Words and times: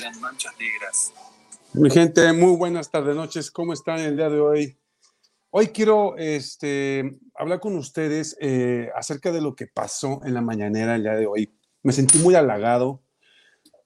quedan 0.00 0.20
manchas 0.20 0.54
negras. 0.58 1.12
Mi 1.74 1.90
gente, 1.90 2.32
muy 2.32 2.56
buenas 2.56 2.90
tardes, 2.90 3.14
noches. 3.14 3.50
¿Cómo 3.50 3.72
están 3.74 4.00
el 4.00 4.16
día 4.16 4.30
de 4.30 4.40
hoy? 4.40 4.78
Hoy 5.50 5.68
quiero 5.68 6.16
este, 6.16 7.18
hablar 7.34 7.60
con 7.60 7.76
ustedes 7.76 8.36
eh, 8.40 8.88
acerca 8.96 9.30
de 9.30 9.42
lo 9.42 9.54
que 9.54 9.66
pasó 9.66 10.20
en 10.24 10.32
la 10.32 10.40
mañanera 10.40 10.96
el 10.96 11.02
día 11.02 11.16
de 11.16 11.26
hoy. 11.26 11.52
Me 11.82 11.92
sentí 11.92 12.18
muy 12.18 12.34
halagado, 12.34 13.02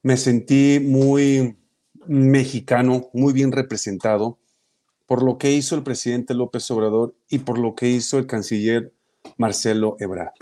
me 0.03 0.15
sentí 0.15 0.79
muy 0.81 1.57
mexicano, 2.07 3.09
muy 3.13 3.33
bien 3.33 3.51
representado 3.51 4.39
por 5.07 5.21
lo 5.21 5.37
que 5.37 5.51
hizo 5.51 5.75
el 5.75 5.83
presidente 5.83 6.33
López 6.33 6.69
Obrador 6.71 7.15
y 7.29 7.39
por 7.39 7.57
lo 7.57 7.75
que 7.75 7.89
hizo 7.89 8.17
el 8.17 8.25
canciller 8.25 8.93
Marcelo 9.37 9.97
Ebrard. 9.99 10.33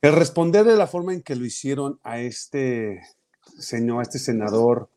El 0.00 0.12
responder 0.12 0.64
de 0.64 0.76
la 0.76 0.86
forma 0.86 1.12
en 1.12 1.22
que 1.22 1.34
lo 1.34 1.44
hicieron 1.44 1.98
a 2.02 2.20
este 2.20 3.00
señor, 3.58 4.00
a 4.00 4.02
este 4.02 4.18
senador 4.18 4.90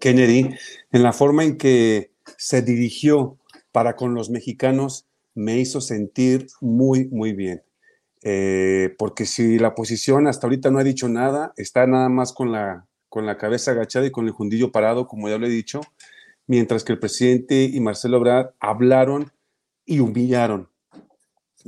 Kennedy, 0.00 0.50
en 0.92 1.02
la 1.02 1.12
forma 1.12 1.44
en 1.44 1.58
que 1.58 2.12
se 2.36 2.62
dirigió 2.62 3.38
para 3.72 3.96
con 3.96 4.14
los 4.14 4.30
mexicanos, 4.30 5.06
me 5.34 5.58
hizo 5.58 5.80
sentir 5.80 6.46
muy, 6.60 7.06
muy 7.08 7.32
bien. 7.32 7.62
Eh, 8.22 8.94
porque 8.98 9.26
si 9.26 9.58
la 9.58 9.68
oposición 9.68 10.26
hasta 10.26 10.46
ahorita 10.46 10.70
no 10.70 10.78
ha 10.78 10.84
dicho 10.84 11.08
nada, 11.08 11.52
está 11.56 11.86
nada 11.86 12.08
más 12.08 12.32
con 12.32 12.52
la, 12.52 12.86
con 13.08 13.26
la 13.26 13.38
cabeza 13.38 13.70
agachada 13.70 14.06
y 14.06 14.10
con 14.10 14.26
el 14.26 14.32
jundillo 14.32 14.72
parado, 14.72 15.06
como 15.06 15.28
ya 15.28 15.38
lo 15.38 15.46
he 15.46 15.50
dicho, 15.50 15.80
mientras 16.46 16.84
que 16.84 16.92
el 16.92 16.98
presidente 16.98 17.64
y 17.64 17.78
Marcelo 17.80 18.16
Ebrard 18.16 18.50
hablaron 18.60 19.32
y 19.84 20.00
humillaron 20.00 20.68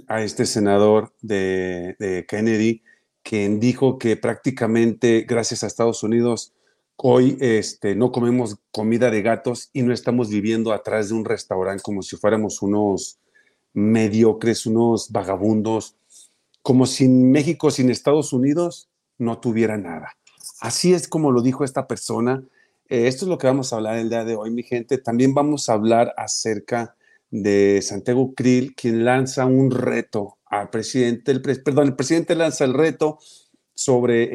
a 0.07 0.23
este 0.23 0.47
senador 0.47 1.13
de, 1.21 2.25
Kennedy, 2.29 2.83
quien 3.23 3.61
dijo 3.61 3.99
que 3.99 4.17
prácticamente 4.17 5.25
gracias 5.29 5.65
a 5.65 5.67
Estados 5.67 6.03
Unidos 6.03 6.53
hoy 7.01 7.39
este, 7.41 7.95
no 7.95 8.11
comemos 8.11 8.57
comida 8.73 9.11
de 9.11 9.23
gatos 9.23 9.71
y 9.73 9.83
no 9.83 9.93
estamos 9.93 10.29
viviendo 10.29 10.73
atrás 10.73 11.09
de 11.09 11.15
un 11.15 11.25
restaurante 11.25 11.83
como 11.83 12.03
si 12.03 12.17
fuéramos 12.17 12.61
unos 12.61 13.19
mediocres, 13.73 14.67
unos 14.67 15.11
vagabundos, 15.11 15.97
como 16.63 16.87
si 16.87 17.09
México 17.09 17.71
sin 17.71 17.91
Estados 17.91 18.33
Unidos 18.33 18.89
no 19.17 19.39
tuviera 19.39 19.79
nada. 19.79 20.17
Así 20.61 20.93
es 20.93 21.07
como 21.07 21.31
lo 21.31 21.41
dijo 21.41 21.65
esta 21.65 21.87
persona. 21.87 22.43
Eh, 22.89 23.07
esto 23.07 23.25
es 23.25 23.29
lo 23.29 23.39
que 23.39 23.47
vamos 23.47 23.73
a 23.73 23.77
hablar 23.77 23.97
el 23.99 24.11
día 24.11 24.25
de 24.25 24.35
hoy, 24.35 24.51
mi 24.51 24.65
gente. 24.65 24.99
También 24.99 25.35
vamos 25.35 25.69
a 25.69 25.75
hablar 25.75 26.13
acerca 26.17 26.97
de 27.31 27.81
Santiago 27.81 28.35
Krill, 28.35 28.75
quien 28.75 29.05
lanza 29.05 29.47
un 29.47 29.71
reto 29.71 30.39
al 30.47 30.71
presidente, 30.71 31.31
el 31.31 31.43
perdón, 31.43 31.89
el 31.89 31.95
presidente 31.95 32.35
lanza 32.35 32.65
el 32.65 32.75
reto 32.75 33.19
sobre 33.75 34.31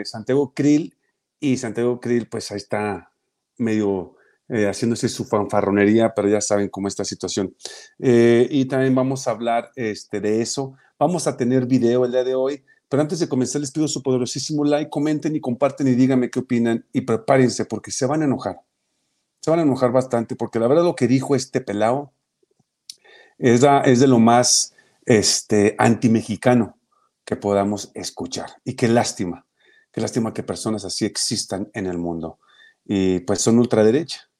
eh, 0.00 0.04
Santiago 0.06 0.54
Krill 0.54 0.94
y 1.40 1.56
Santiago 1.56 1.98
Krill, 2.00 2.28
pues 2.28 2.50
ahí 2.52 2.58
está 2.58 3.10
medio 3.56 4.16
eh, 4.48 4.66
haciéndose 4.66 5.08
su 5.08 5.24
fanfarronería, 5.24 6.12
pero 6.14 6.28
ya 6.28 6.40
saben 6.40 6.68
cómo 6.68 6.88
es 6.88 6.92
esta 6.92 7.04
situación. 7.04 7.54
Eh, 7.98 8.48
y 8.50 8.66
también 8.66 8.94
vamos 8.94 9.26
a 9.26 9.30
hablar 9.30 9.70
este, 9.76 10.20
de 10.20 10.42
eso. 10.42 10.74
Vamos 10.98 11.26
a 11.26 11.36
tener 11.36 11.66
video 11.66 12.04
el 12.04 12.12
día 12.12 12.24
de 12.24 12.34
hoy, 12.34 12.64
pero 12.88 13.00
antes 13.00 13.20
de 13.20 13.28
comenzar 13.28 13.60
les 13.60 13.70
pido 13.70 13.88
su 13.88 14.02
poderosísimo 14.02 14.64
like, 14.64 14.90
comenten 14.90 15.34
y 15.36 15.40
comparten 15.40 15.88
y 15.88 15.94
díganme 15.94 16.30
qué 16.30 16.40
opinan 16.40 16.84
y 16.92 17.02
prepárense 17.02 17.64
porque 17.64 17.90
se 17.90 18.06
van 18.06 18.22
a 18.22 18.24
enojar. 18.24 18.60
Se 19.40 19.50
van 19.50 19.60
a 19.60 19.62
enojar 19.62 19.92
bastante 19.92 20.36
porque 20.36 20.58
la 20.58 20.66
verdad 20.66 20.84
lo 20.84 20.96
que 20.96 21.06
dijo 21.06 21.34
este 21.34 21.60
pelao 21.60 22.12
es, 23.38 23.64
es 23.84 24.00
de 24.00 24.06
lo 24.06 24.18
más 24.18 24.74
este, 25.06 25.76
anti-mexicano 25.78 26.76
que 27.24 27.36
podamos 27.36 27.92
escuchar. 27.94 28.50
Y 28.64 28.74
qué 28.74 28.88
lástima, 28.88 29.46
qué 29.92 30.00
lástima 30.00 30.34
que 30.34 30.42
personas 30.42 30.84
así 30.84 31.04
existan 31.04 31.70
en 31.74 31.86
el 31.86 31.98
mundo. 31.98 32.38
Y 32.84 33.20
pues 33.20 33.40
son 33.40 33.58
ultraderecha. 33.58 34.30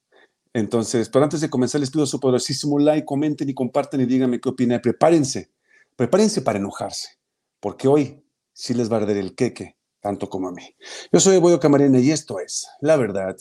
Entonces, 0.52 1.08
pero 1.08 1.24
antes 1.24 1.40
de 1.40 1.50
comenzar, 1.50 1.80
les 1.80 1.90
pido 1.90 2.06
su 2.06 2.18
poderosísimo 2.18 2.78
like, 2.78 3.04
comenten 3.04 3.48
y 3.48 3.54
comparten 3.54 4.00
y 4.00 4.06
díganme 4.06 4.40
qué 4.40 4.48
opinan. 4.48 4.80
Prepárense, 4.80 5.50
prepárense 5.96 6.42
para 6.42 6.58
enojarse, 6.58 7.18
porque 7.60 7.86
hoy 7.86 8.24
sí 8.52 8.74
les 8.74 8.90
va 8.90 8.96
a 8.96 9.00
arder 9.00 9.16
el 9.16 9.34
queque, 9.34 9.76
tanto 10.00 10.28
como 10.28 10.48
a 10.48 10.52
mí. 10.52 10.74
Yo 11.12 11.20
soy 11.20 11.38
Boyo 11.38 11.60
Camarena 11.60 11.98
y 12.00 12.10
esto 12.10 12.40
es 12.40 12.66
La 12.80 12.96
Verdad 12.96 13.36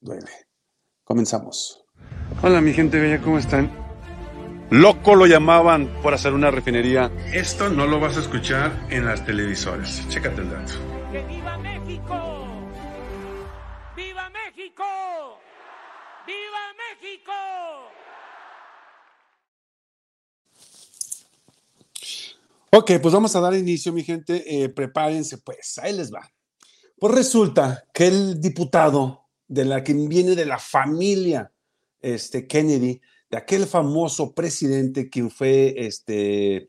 Duele. 0.00 0.30
Comenzamos. 1.04 1.84
Hola, 2.42 2.62
mi 2.62 2.72
gente 2.72 2.98
bella, 2.98 3.20
¿cómo 3.20 3.38
están? 3.38 3.70
Loco 4.70 5.14
lo 5.14 5.26
llamaban 5.26 5.88
por 6.02 6.14
hacer 6.14 6.32
una 6.32 6.50
refinería. 6.50 7.10
Esto 7.32 7.68
no 7.68 7.86
lo 7.86 8.00
vas 8.00 8.16
a 8.16 8.20
escuchar 8.20 8.72
en 8.90 9.04
las 9.04 9.24
televisoras. 9.24 10.02
Chécate 10.08 10.40
el 10.40 10.50
dato. 10.50 10.93
¡Viva 16.26 16.72
México! 16.78 17.32
Ok, 22.70 22.92
pues 23.00 23.14
vamos 23.14 23.36
a 23.36 23.40
dar 23.40 23.54
inicio, 23.54 23.92
mi 23.92 24.02
gente. 24.02 24.42
Eh, 24.46 24.68
prepárense, 24.68 25.38
pues, 25.38 25.78
ahí 25.78 25.92
les 25.92 26.12
va. 26.12 26.28
Pues 26.98 27.14
resulta 27.14 27.84
que 27.92 28.06
el 28.06 28.40
diputado 28.40 29.26
de 29.46 29.64
la 29.64 29.84
que 29.84 29.92
viene 29.94 30.34
de 30.34 30.46
la 30.46 30.58
familia 30.58 31.52
este, 32.00 32.46
Kennedy 32.46 33.00
aquel 33.36 33.66
famoso 33.66 34.34
presidente 34.34 35.08
quien 35.08 35.30
fue, 35.30 35.74
este, 35.76 36.68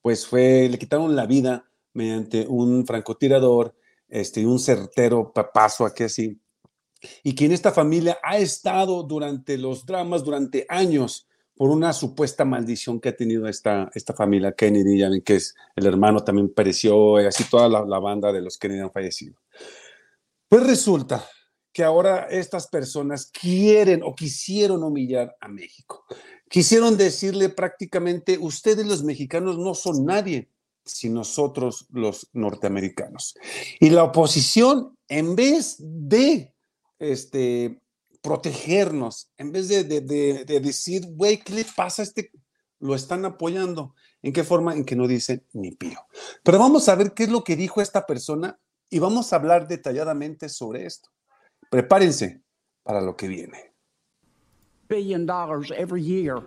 pues 0.00 0.26
fue, 0.26 0.68
le 0.68 0.78
quitaron 0.78 1.16
la 1.16 1.26
vida 1.26 1.68
mediante 1.92 2.46
un 2.48 2.86
francotirador, 2.86 3.74
este, 4.08 4.46
un 4.46 4.58
certero 4.58 5.32
papazo 5.32 5.86
aquí 5.86 6.04
así, 6.04 6.40
y 7.22 7.34
quien 7.34 7.52
esta 7.52 7.72
familia 7.72 8.18
ha 8.22 8.38
estado 8.38 9.02
durante 9.02 9.58
los 9.58 9.84
dramas, 9.86 10.24
durante 10.24 10.66
años, 10.68 11.26
por 11.54 11.70
una 11.70 11.92
supuesta 11.92 12.44
maldición 12.44 13.00
que 13.00 13.10
ha 13.10 13.16
tenido 13.16 13.46
esta, 13.46 13.90
esta 13.94 14.14
familia 14.14 14.52
Kennedy, 14.52 14.98
ya 14.98 15.08
ven 15.08 15.22
que 15.22 15.36
es 15.36 15.54
el 15.76 15.86
hermano 15.86 16.24
también 16.24 16.52
pereció, 16.52 17.20
y 17.20 17.26
así 17.26 17.44
toda 17.44 17.68
la, 17.68 17.84
la 17.84 17.98
banda 17.98 18.32
de 18.32 18.40
los 18.40 18.58
Kennedy 18.58 18.80
han 18.80 18.92
fallecido. 18.92 19.36
Pues 20.48 20.66
resulta 20.66 21.24
que 21.72 21.84
ahora 21.84 22.26
estas 22.30 22.66
personas 22.66 23.26
quieren 23.26 24.02
o 24.02 24.14
quisieron 24.14 24.82
humillar 24.82 25.36
a 25.40 25.48
México. 25.48 26.04
Quisieron 26.48 26.98
decirle 26.98 27.48
prácticamente, 27.48 28.36
ustedes 28.38 28.86
los 28.86 29.02
mexicanos 29.02 29.56
no 29.56 29.74
son 29.74 30.04
nadie, 30.04 30.50
sino 30.84 31.20
nosotros 31.20 31.86
los 31.90 32.28
norteamericanos. 32.32 33.34
Y 33.80 33.90
la 33.90 34.04
oposición, 34.04 34.96
en 35.08 35.36
vez 35.36 35.76
de 35.78 36.51
este, 37.02 37.80
protegernos, 38.22 39.30
en 39.36 39.52
vez 39.52 39.68
de, 39.68 39.84
decir, 40.44 41.06
güey, 41.06 41.38
¿qué 41.38 41.52
le 41.52 41.64
pasa 41.64 42.02
a 42.02 42.04
este? 42.04 42.30
Lo 42.78 42.94
están 42.94 43.24
apoyando. 43.24 43.94
¿En 44.22 44.32
qué 44.32 44.44
forma? 44.44 44.74
En 44.74 44.84
que 44.84 44.96
no 44.96 45.08
dicen 45.08 45.44
ni 45.52 45.72
pío. 45.72 45.98
Pero 46.44 46.58
vamos 46.58 46.88
a 46.88 46.94
ver 46.94 47.12
qué 47.12 47.24
es 47.24 47.30
lo 47.30 47.42
que 47.42 47.56
dijo 47.56 47.80
esta 47.80 48.06
persona 48.06 48.58
y 48.88 48.98
vamos 49.00 49.32
a 49.32 49.36
hablar 49.36 49.66
detalladamente 49.66 50.48
sobre 50.48 50.86
esto. 50.86 51.10
Prepárense 51.70 52.42
para 52.82 53.00
lo 53.00 53.16
que 53.16 53.26
viene. 53.26 53.72
Billion 54.88 55.26
dollars 55.26 55.72
every 55.72 56.02
year 56.02 56.42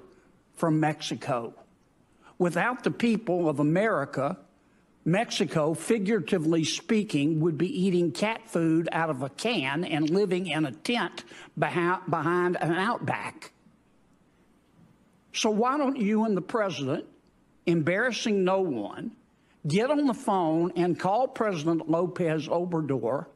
from 0.56 0.80
Mexico. 0.80 1.54
Without 2.38 2.84
the 2.84 2.92
people 2.92 3.50
of 3.50 3.60
America, 3.60 4.38
Mexico, 5.06 5.76
figuratively 5.76 6.64
speaking, 6.64 7.40
would 7.40 7.60
be 7.60 7.70
eating 7.70 8.12
cat 8.12 8.50
food 8.50 8.90
out 8.92 9.12
of 9.12 9.22
a 9.22 9.30
can 9.30 9.84
and 9.84 10.10
living 10.10 10.48
in 10.48 10.66
a 10.66 10.72
tent 10.72 11.24
behind 11.58 12.58
an 12.60 12.72
outback. 12.74 13.52
So, 15.32 15.52
why 15.52 15.78
don't 15.78 15.98
you 15.98 16.26
and 16.26 16.36
the 16.36 16.42
president, 16.42 17.06
embarrassing 17.68 18.44
no 18.44 18.62
one, 18.62 19.16
get 19.68 19.92
on 19.92 20.08
the 20.08 20.14
phone 20.14 20.72
and 20.76 21.00
call 21.00 21.28
President 21.28 21.88
Lopez 21.88 22.48
Obrador 22.48 23.28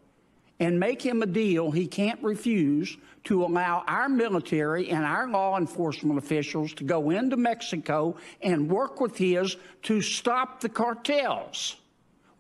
and 0.60 0.80
make 0.80 1.02
him 1.02 1.22
a 1.22 1.26
deal 1.26 1.72
he 1.72 1.88
can't 1.88 2.22
refuse 2.22 2.98
to 3.24 3.44
allow 3.44 3.84
our 3.88 4.10
military 4.10 4.90
and 4.90 5.06
our 5.06 5.30
law 5.30 5.58
enforcement 5.58 6.18
officials 6.18 6.74
to 6.74 6.84
go 6.84 7.10
into 7.10 7.38
Mexico 7.38 8.16
and 8.42 8.70
work 8.70 9.00
with 9.00 9.18
his 9.18 9.56
to 9.84 10.02
stop 10.02 10.62
the 10.62 10.70
cartels. 10.70 11.76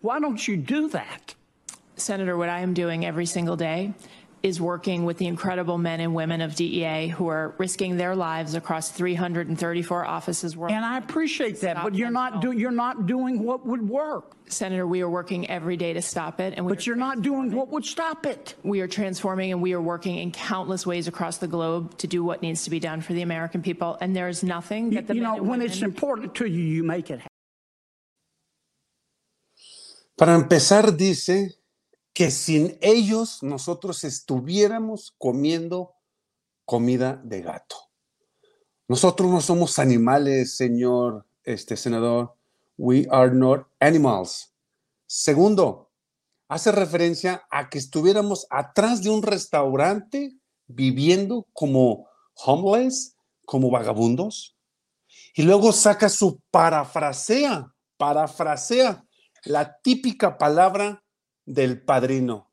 Why 0.01 0.19
don't 0.19 0.47
you 0.47 0.57
do 0.57 0.89
that? 0.89 1.35
Senator, 1.95 2.37
what 2.37 2.49
I 2.49 2.59
am 2.61 2.73
doing 2.73 3.05
every 3.05 3.25
single 3.25 3.57
day 3.57 3.93
is 4.41 4.61
working 4.61 5.05
with 5.05 5.17
the 5.17 5.27
incredible 5.27 5.77
men 5.77 5.99
and 5.99 6.15
women 6.15 6.41
of 6.41 6.55
DEA 6.55 7.07
who 7.07 7.27
are 7.27 7.53
risking 7.57 7.97
their 7.97 8.15
lives 8.15 8.55
across 8.55 8.89
334 8.89 10.05
offices 10.05 10.55
worldwide. 10.55 10.77
And 10.77 10.85
I 10.85 10.97
appreciate 10.97 11.61
that, 11.61 11.83
but 11.83 11.95
you're 11.95 12.11
not 12.11 12.41
doing 12.41 12.59
you're 12.59 12.71
not 12.71 13.05
doing 13.05 13.43
what 13.43 13.65
would 13.65 13.87
work. 13.87 14.35
Senator, 14.47 14.87
we 14.87 15.01
are 15.01 15.09
working 15.09 15.49
every 15.49 15.77
day 15.77 15.93
to 15.93 16.01
stop 16.01 16.39
it, 16.39 16.55
and 16.57 16.67
but 16.67 16.87
you're 16.87 16.95
not 16.95 17.21
doing 17.21 17.51
what 17.51 17.67
would 17.69 17.85
stop 17.85 18.25
it. 18.25 18.55
We 18.63 18.81
are 18.81 18.87
transforming, 18.87 19.51
and 19.51 19.61
we 19.61 19.73
are 19.73 19.81
working 19.81 20.17
in 20.17 20.31
countless 20.31 20.85
ways 20.85 21.07
across 21.07 21.37
the 21.37 21.47
globe 21.47 21.97
to 21.99 22.07
do 22.07 22.23
what 22.23 22.41
needs 22.41 22.63
to 22.63 22.69
be 22.69 22.79
done 22.79 23.01
for 23.01 23.13
the 23.13 23.21
American 23.21 23.61
people. 23.61 23.97
And 24.01 24.15
there 24.15 24.27
is 24.27 24.43
nothing 24.43 24.91
that 24.91 25.07
the 25.07 25.15
you 25.15 25.21
know 25.21 25.41
when 25.41 25.61
it's 25.61 25.81
important 25.81 26.35
to 26.35 26.45
you, 26.45 26.63
you 26.63 26.83
make 26.83 27.11
it. 27.11 27.21
Para 30.17 30.35
empezar, 30.35 30.91
dice 30.91 31.58
que 32.19 32.31
sin 32.31 32.77
ellos 32.81 33.41
nosotros 33.43 34.03
estuviéramos 34.03 35.15
comiendo 35.17 35.95
comida 36.65 37.21
de 37.23 37.41
gato. 37.41 37.77
Nosotros 38.89 39.31
no 39.31 39.39
somos 39.39 39.79
animales, 39.79 40.57
señor 40.57 41.25
este 41.45 41.77
senador. 41.77 42.35
We 42.77 43.07
are 43.09 43.31
not 43.33 43.67
animals. 43.79 44.53
Segundo, 45.07 45.93
hace 46.49 46.73
referencia 46.73 47.47
a 47.49 47.69
que 47.69 47.77
estuviéramos 47.77 48.47
atrás 48.49 49.01
de 49.01 49.11
un 49.11 49.23
restaurante 49.23 50.37
viviendo 50.67 51.47
como 51.53 52.09
homeless, 52.35 53.15
como 53.45 53.71
vagabundos. 53.71 54.57
Y 55.35 55.43
luego 55.43 55.71
saca 55.71 56.09
su 56.09 56.41
parafrasea, 56.51 57.73
parafrasea 57.95 59.05
la 59.45 59.79
típica 59.81 60.37
palabra 60.37 61.01
del 61.49 61.81
padrino. 61.81 62.51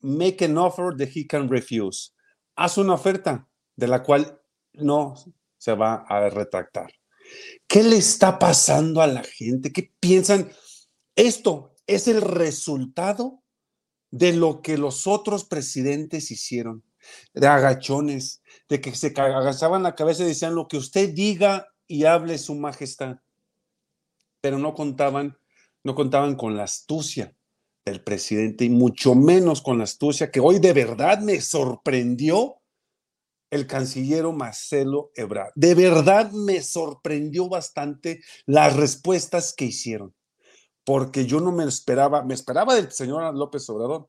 Make 0.00 0.44
an 0.44 0.58
offer 0.58 0.94
that 0.96 1.08
he 1.14 1.26
can 1.26 1.48
refuse. 1.48 2.12
Haz 2.54 2.76
una 2.76 2.94
oferta 2.94 3.48
de 3.74 3.88
la 3.88 4.02
cual 4.02 4.38
no 4.74 5.14
se 5.56 5.72
va 5.72 6.04
a 6.06 6.28
retractar. 6.28 6.92
¿Qué 7.66 7.82
le 7.82 7.96
está 7.96 8.38
pasando 8.38 9.00
a 9.00 9.06
la 9.06 9.24
gente? 9.24 9.72
¿Qué 9.72 9.90
piensan? 9.98 10.52
Esto 11.16 11.74
es 11.86 12.06
el 12.06 12.20
resultado 12.20 13.42
de 14.10 14.34
lo 14.34 14.60
que 14.60 14.76
los 14.76 15.06
otros 15.06 15.44
presidentes 15.44 16.30
hicieron, 16.30 16.84
de 17.32 17.46
agachones, 17.46 18.42
de 18.68 18.82
que 18.82 18.94
se 18.94 19.08
agachaban 19.08 19.82
la 19.82 19.94
cabeza 19.94 20.22
y 20.22 20.26
decían 20.26 20.54
lo 20.54 20.68
que 20.68 20.76
usted 20.76 21.14
diga 21.14 21.68
y 21.86 22.04
hable 22.04 22.36
su 22.36 22.54
majestad. 22.54 23.16
Pero 24.42 24.58
no 24.58 24.74
contaban, 24.74 25.38
no 25.82 25.94
contaban 25.94 26.36
con 26.36 26.54
la 26.54 26.64
astucia 26.64 27.34
del 27.84 28.02
presidente 28.02 28.64
y 28.64 28.70
mucho 28.70 29.14
menos 29.14 29.60
con 29.60 29.78
la 29.78 29.84
astucia 29.84 30.30
que 30.30 30.40
hoy 30.40 30.58
de 30.58 30.72
verdad 30.72 31.20
me 31.20 31.40
sorprendió 31.40 32.56
el 33.50 33.66
canciller 33.66 34.24
Marcelo 34.32 35.10
Ebrard. 35.14 35.52
De 35.54 35.74
verdad 35.74 36.32
me 36.32 36.60
sorprendió 36.62 37.48
bastante 37.48 38.22
las 38.46 38.74
respuestas 38.74 39.54
que 39.54 39.66
hicieron, 39.66 40.14
porque 40.84 41.26
yo 41.26 41.40
no 41.40 41.52
me 41.52 41.64
esperaba, 41.64 42.24
me 42.24 42.34
esperaba 42.34 42.74
del 42.74 42.90
señor 42.90 43.34
López 43.36 43.68
Obrador, 43.68 44.08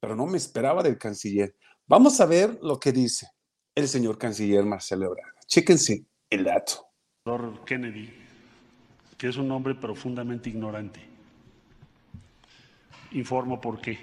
pero 0.00 0.16
no 0.16 0.26
me 0.26 0.38
esperaba 0.38 0.82
del 0.82 0.98
canciller. 0.98 1.54
Vamos 1.86 2.20
a 2.20 2.26
ver 2.26 2.58
lo 2.62 2.80
que 2.80 2.92
dice 2.92 3.28
el 3.74 3.86
señor 3.86 4.18
canciller 4.18 4.64
Marcelo 4.64 5.06
Ebrard. 5.06 5.34
Chéquense 5.46 6.06
el 6.30 6.44
dato. 6.44 6.86
Kennedy, 7.64 8.12
que 9.16 9.28
es 9.28 9.36
un 9.36 9.50
hombre 9.52 9.74
profundamente 9.74 10.48
ignorante. 10.48 11.09
Informo 13.12 13.60
por 13.60 13.80
qué. 13.80 13.98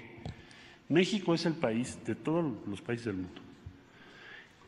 México 0.88 1.34
es 1.34 1.46
el 1.46 1.54
país 1.54 1.98
de 2.04 2.14
todos 2.14 2.44
los 2.66 2.80
países 2.80 3.06
del 3.06 3.16
mundo 3.16 3.48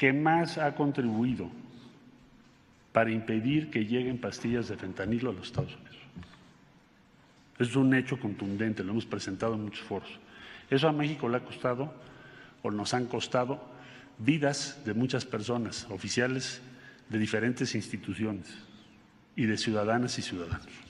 que 0.00 0.14
más 0.14 0.56
ha 0.56 0.74
contribuido 0.74 1.50
para 2.90 3.10
impedir 3.10 3.70
que 3.70 3.84
lleguen 3.84 4.16
pastillas 4.16 4.68
de 4.68 4.78
fentanilo 4.78 5.28
a 5.28 5.34
los 5.34 5.48
Estados 5.48 5.76
Unidos. 5.76 5.98
Es 7.58 7.76
un 7.76 7.92
hecho 7.92 8.18
contundente, 8.18 8.82
lo 8.82 8.92
hemos 8.92 9.04
presentado 9.04 9.56
en 9.56 9.64
muchos 9.64 9.84
foros. 9.84 10.08
Eso 10.70 10.88
a 10.88 10.92
México 10.92 11.28
le 11.28 11.36
ha 11.36 11.44
costado, 11.44 11.92
o 12.62 12.70
nos 12.70 12.94
han 12.94 13.08
costado, 13.08 13.62
vidas 14.16 14.80
de 14.86 14.94
muchas 14.94 15.26
personas, 15.26 15.86
oficiales 15.90 16.62
de 17.10 17.18
diferentes 17.18 17.74
instituciones 17.74 18.48
y 19.36 19.44
de 19.44 19.58
ciudadanas 19.58 20.18
y 20.18 20.22
ciudadanos. 20.22 20.89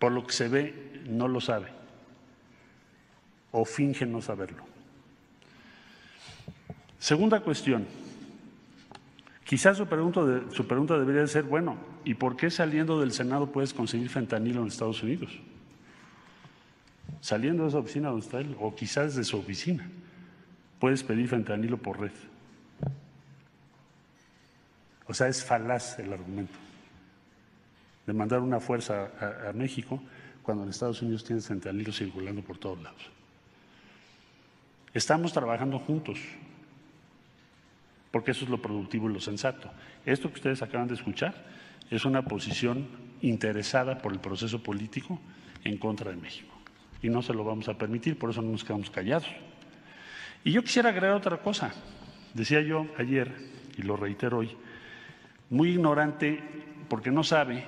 Por 0.00 0.10
lo 0.10 0.26
que 0.26 0.32
se 0.32 0.48
ve, 0.48 1.02
no 1.06 1.28
lo 1.28 1.40
sabe 1.40 1.80
o 3.52 3.64
finge 3.64 4.06
no 4.06 4.22
saberlo. 4.22 4.62
Segunda 6.98 7.40
cuestión. 7.40 7.86
Quizás 9.44 9.76
su 9.76 9.86
pregunta, 9.86 10.20
su 10.52 10.66
pregunta 10.66 10.96
debería 10.96 11.26
ser, 11.26 11.42
bueno, 11.42 11.76
¿y 12.04 12.14
por 12.14 12.36
qué 12.36 12.50
saliendo 12.50 13.00
del 13.00 13.10
Senado 13.10 13.50
puedes 13.50 13.74
conseguir 13.74 14.08
fentanilo 14.08 14.60
en 14.60 14.68
Estados 14.68 15.02
Unidos? 15.02 15.32
Saliendo 17.20 17.64
de 17.64 17.70
esa 17.70 17.78
oficina 17.78 18.10
donde 18.10 18.24
está 18.24 18.38
él, 18.40 18.56
o 18.60 18.74
quizás 18.74 19.16
de 19.16 19.24
su 19.24 19.38
oficina, 19.38 19.90
puedes 20.78 21.02
pedir 21.02 21.26
fentanilo 21.26 21.78
por 21.78 21.98
red. 21.98 22.12
O 25.06 25.14
sea, 25.14 25.26
es 25.26 25.44
falaz 25.44 25.98
el 25.98 26.12
argumento 26.12 26.69
de 28.06 28.12
mandar 28.12 28.40
una 28.40 28.60
fuerza 28.60 29.10
a, 29.48 29.52
México 29.52 30.02
cuando 30.42 30.64
en 30.64 30.70
Estados 30.70 31.02
Unidos 31.02 31.24
tienes 31.24 31.46
fentanilo 31.46 31.92
circulando 31.92 32.42
por 32.42 32.58
todos 32.58 32.82
lados. 32.82 33.02
Estamos 34.92 35.32
trabajando 35.32 35.78
juntos 35.78 36.18
porque 38.10 38.32
eso 38.32 38.44
es 38.44 38.50
lo 38.50 38.60
productivo 38.60 39.08
y 39.08 39.12
lo 39.12 39.20
sensato. 39.20 39.70
Esto 40.04 40.28
que 40.28 40.36
ustedes 40.36 40.62
acaban 40.62 40.88
de 40.88 40.94
escuchar 40.94 41.34
es 41.90 42.04
una 42.04 42.22
posición 42.22 42.88
interesada 43.20 43.98
por 43.98 44.12
el 44.12 44.18
proceso 44.18 44.62
político 44.62 45.20
en 45.64 45.78
contra 45.78 46.10
de 46.10 46.16
México. 46.16 46.52
Y 47.02 47.08
no 47.08 47.22
se 47.22 47.32
lo 47.32 47.44
vamos 47.44 47.68
a 47.68 47.78
permitir, 47.78 48.18
por 48.18 48.30
eso 48.30 48.42
no 48.42 48.50
nos 48.50 48.64
quedamos 48.64 48.90
callados. 48.90 49.28
Y 50.44 50.52
yo 50.52 50.62
quisiera 50.62 50.90
agregar 50.90 51.16
otra 51.16 51.38
cosa. 51.38 51.72
Decía 52.34 52.60
yo 52.60 52.86
ayer, 52.98 53.34
y 53.76 53.82
lo 53.82 53.96
reitero 53.96 54.38
hoy, 54.38 54.56
muy 55.50 55.70
ignorante 55.70 56.40
porque 56.88 57.10
no 57.10 57.24
sabe 57.24 57.64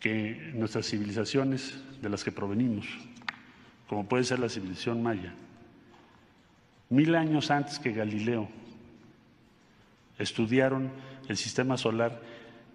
que 0.00 0.52
nuestras 0.54 0.86
civilizaciones 0.86 1.74
de 2.00 2.08
las 2.08 2.22
que 2.24 2.32
provenimos, 2.32 2.86
como 3.88 4.08
puede 4.08 4.24
ser 4.24 4.38
la 4.38 4.48
civilización 4.48 5.02
maya, 5.02 5.34
mil 6.88 7.14
años 7.14 7.50
antes 7.50 7.78
que 7.78 7.92
Galileo, 7.92 8.48
estudiaron 10.18 10.90
el 11.28 11.36
sistema 11.36 11.76
solar 11.76 12.20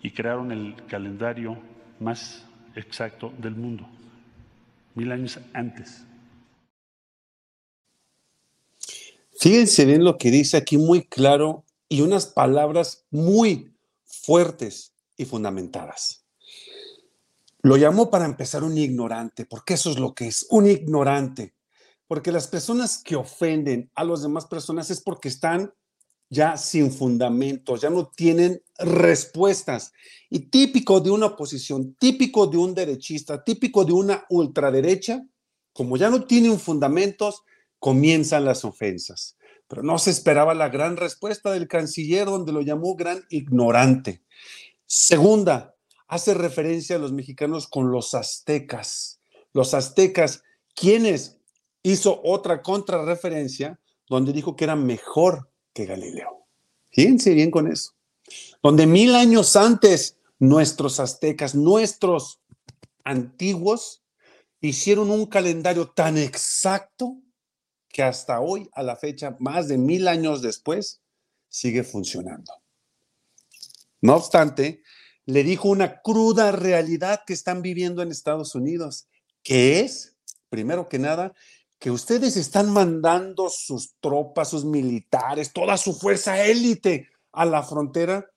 y 0.01 0.12
crearon 0.12 0.51
el 0.51 0.75
calendario 0.88 1.58
más 2.00 2.46
exacto 2.75 3.34
del 3.38 3.56
mundo, 3.56 3.88
mil 4.96 5.12
años 5.12 5.39
antes. 5.53 6.06
Fíjense 9.39 9.86
bien 9.86 10.03
lo 10.03 10.18
que 10.18 10.32
dice 10.32 10.58
aquí 10.58 10.77
muy 10.77 11.03
claro 11.03 11.65
y 11.89 12.01
unas 12.01 12.27
palabras 12.27 13.06
muy 13.12 13.74
fuertes 14.06 14.94
y 15.18 15.25
fundamentadas. 15.25 16.23
Lo 17.63 17.77
llamó 17.77 18.12
para 18.12 18.25
empezar 18.25 18.62
un 18.63 18.77
ignorante, 18.77 19.46
porque 19.46 19.75
eso 19.75 19.89
es 19.89 19.98
lo 19.98 20.13
que 20.13 20.27
es, 20.27 20.46
un 20.50 20.67
ignorante. 20.67 21.55
Porque 22.08 22.32
las 22.32 22.48
personas 22.48 23.01
que 23.01 23.15
ofenden 23.15 23.89
a 23.96 24.03
las 24.03 24.22
demás 24.22 24.46
personas 24.46 24.89
es 24.91 25.01
porque 25.01 25.29
están 25.29 25.74
ya 26.29 26.58
sin 26.58 26.91
fundamentos, 26.91 27.79
ya 27.79 27.89
no 27.89 28.08
tienen 28.08 28.62
respuestas. 28.77 29.93
Y 30.29 30.50
típico 30.50 31.00
de 31.00 31.10
una 31.12 31.27
oposición, 31.27 31.96
típico 31.96 32.48
de 32.48 32.58
un 32.58 32.75
derechista, 32.75 33.41
típico 33.46 33.86
de 33.86 33.93
una 33.93 34.25
ultraderecha, 34.29 35.24
como 35.72 35.96
ya 35.96 36.10
no 36.10 36.25
tienen 36.25 36.60
fundamentos, 36.60 37.43
comienzan 37.79 38.43
las 38.43 38.65
ofensas. 38.65 39.38
Pero 39.70 39.84
no 39.84 39.98
se 40.00 40.10
esperaba 40.12 40.53
la 40.53 40.67
gran 40.67 40.98
respuesta 40.98 41.53
del 41.53 41.70
canciller, 41.70 42.25
donde 42.25 42.51
lo 42.51 42.62
llamó 42.62 42.96
gran 42.96 43.24
ignorante. 43.29 44.22
Segunda, 44.86 45.73
hace 46.13 46.36
referencia 46.36 46.96
a 46.96 47.00
los 47.00 47.12
mexicanos 47.12 47.67
con 47.67 47.91
los 47.91 48.13
aztecas. 48.13 49.20
Los 49.51 49.74
aztecas, 49.74 50.43
quienes 50.75 51.39
hizo 51.82 52.22
otra 52.24 52.62
contrarreferencia 52.62 53.79
donde 54.08 54.32
dijo 54.32 54.55
que 54.55 54.65
era 54.65 54.75
mejor 54.75 55.50
que 55.74 55.86
Galileo. 55.88 56.46
Fíjense 56.91 57.34
bien 57.34 57.50
con 57.50 57.72
eso. 57.72 57.93
Donde 58.62 58.86
mil 58.86 59.15
años 59.15 59.55
antes 59.55 60.20
nuestros 60.38 61.00
aztecas, 61.00 61.55
nuestros 61.55 62.39
antiguos, 63.03 64.03
hicieron 64.62 65.10
un 65.10 65.25
calendario 65.25 65.89
tan 65.89 66.20
exacto 66.20 67.17
que 67.89 68.03
hasta 68.03 68.39
hoy, 68.39 68.70
a 68.74 68.84
la 68.84 68.96
fecha, 68.96 69.36
más 69.39 69.67
de 69.67 69.79
mil 69.79 70.08
años 70.08 70.43
después, 70.43 71.01
sigue 71.50 71.84
funcionando. 71.84 72.53
No 74.01 74.15
obstante, 74.15 74.82
le 75.25 75.44
dijo 75.44 75.70
una 75.70 76.01
cruda 76.01 76.51
realidad 76.51 77.22
que 77.25 77.34
están 77.34 77.62
viviendo 77.62 78.01
en 78.01 78.12
Estados 78.12 78.56
Unidos, 78.56 79.08
que 79.42 79.80
es, 79.80 80.18
primero 80.50 80.89
que 80.89 81.00
nada, 81.00 81.34
que 81.80 81.92
ustedes 81.92 82.38
están 82.38 82.72
mandando 82.72 83.50
sus 83.50 83.96
tropas, 84.00 84.50
sus 84.50 84.65
militares, 84.65 85.51
toda 85.51 85.77
su 85.77 85.94
fuerza 85.94 86.46
élite 86.46 87.10
a 87.32 87.46
la 87.46 87.63
frontera, 87.63 88.30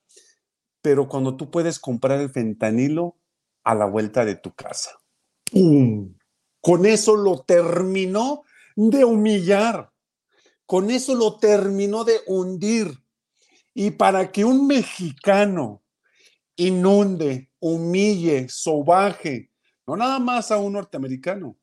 pero 0.81 1.07
cuando 1.07 1.35
tú 1.35 1.49
puedes 1.49 1.79
comprar 1.79 2.19
el 2.19 2.29
fentanilo 2.29 3.17
a 3.63 3.75
la 3.75 3.85
vuelta 3.85 4.25
de 4.25 4.35
tu 4.35 4.53
casa. 4.53 4.91
¡Pum! 5.51 6.15
Con 6.61 6.85
eso 6.85 7.15
lo 7.15 7.43
terminó 7.43 8.43
de 8.75 9.05
humillar. 9.05 9.91
Con 10.65 10.91
eso 10.91 11.15
lo 11.15 11.37
terminó 11.37 12.03
de 12.03 12.19
hundir. 12.27 12.91
Y 13.73 13.91
para 13.91 14.31
que 14.31 14.43
un 14.43 14.67
mexicano 14.67 15.83
inunde, 16.57 17.49
humille, 17.59 18.49
sobaje 18.49 19.51
no 19.87 19.95
nada 19.95 20.19
más 20.19 20.51
a 20.51 20.57
un 20.57 20.73
norteamericano, 20.73 21.57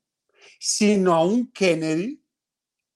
sino 0.58 1.14
a 1.14 1.22
un 1.22 1.52
Kennedy, 1.52 2.22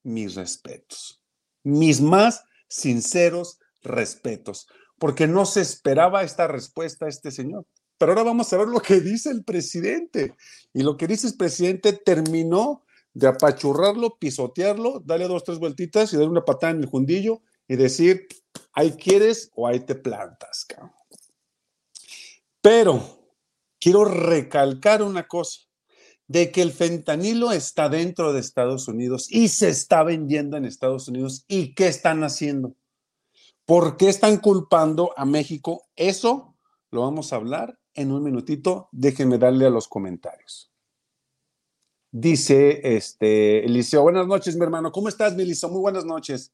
mis 0.02 0.34
respetos, 0.34 1.22
mis 1.62 2.00
más 2.00 2.44
sinceros 2.66 3.60
respetos, 3.82 4.66
porque 4.98 5.26
no 5.26 5.44
se 5.44 5.60
esperaba 5.60 6.22
esta 6.22 6.46
respuesta 6.46 7.04
a 7.04 7.08
este 7.10 7.30
señor. 7.30 7.66
Pero 7.98 8.12
ahora 8.12 8.22
vamos 8.22 8.50
a 8.52 8.56
ver 8.56 8.68
lo 8.68 8.80
que 8.80 9.00
dice 9.00 9.30
el 9.30 9.44
presidente. 9.44 10.34
Y 10.72 10.82
lo 10.82 10.96
que 10.96 11.06
dice 11.06 11.26
el 11.26 11.36
presidente 11.36 11.92
terminó 11.92 12.84
de 13.12 13.26
apachurrarlo, 13.26 14.18
pisotearlo, 14.18 15.00
darle 15.04 15.28
dos, 15.28 15.44
tres 15.44 15.58
vueltitas 15.58 16.12
y 16.12 16.16
darle 16.16 16.30
una 16.30 16.44
patada 16.44 16.72
en 16.72 16.80
el 16.80 16.86
jundillo 16.86 17.42
y 17.66 17.76
decir, 17.76 18.28
ahí 18.72 18.92
quieres 18.92 19.50
o 19.54 19.66
ahí 19.66 19.80
te 19.80 19.94
plantas. 19.94 20.64
Cabrón. 20.64 20.97
Pero 22.60 23.02
quiero 23.80 24.04
recalcar 24.04 25.02
una 25.02 25.26
cosa, 25.26 25.60
de 26.28 26.52
que 26.52 26.60
el 26.60 26.72
fentanilo 26.72 27.52
está 27.52 27.88
dentro 27.88 28.32
de 28.32 28.40
Estados 28.40 28.86
Unidos 28.86 29.26
y 29.30 29.48
se 29.48 29.70
está 29.70 30.02
vendiendo 30.02 30.56
en 30.56 30.66
Estados 30.66 31.08
Unidos. 31.08 31.44
¿Y 31.48 31.74
qué 31.74 31.88
están 31.88 32.22
haciendo? 32.22 32.74
¿Por 33.64 33.96
qué 33.96 34.08
están 34.08 34.36
culpando 34.36 35.12
a 35.16 35.24
México? 35.24 35.88
Eso 35.96 36.54
lo 36.90 37.00
vamos 37.00 37.32
a 37.32 37.36
hablar 37.36 37.78
en 37.94 38.12
un 38.12 38.22
minutito. 38.22 38.88
Déjenme 38.92 39.38
darle 39.38 39.66
a 39.66 39.70
los 39.70 39.88
comentarios. 39.88 40.70
Dice 42.10 42.80
este 42.96 43.64
Eliseo, 43.64 44.02
buenas 44.02 44.26
noches, 44.26 44.56
mi 44.56 44.64
hermano. 44.64 44.92
¿Cómo 44.92 45.08
estás, 45.08 45.34
mi 45.34 45.42
Eliseo? 45.42 45.70
Muy 45.70 45.80
buenas 45.80 46.04
noches. 46.04 46.52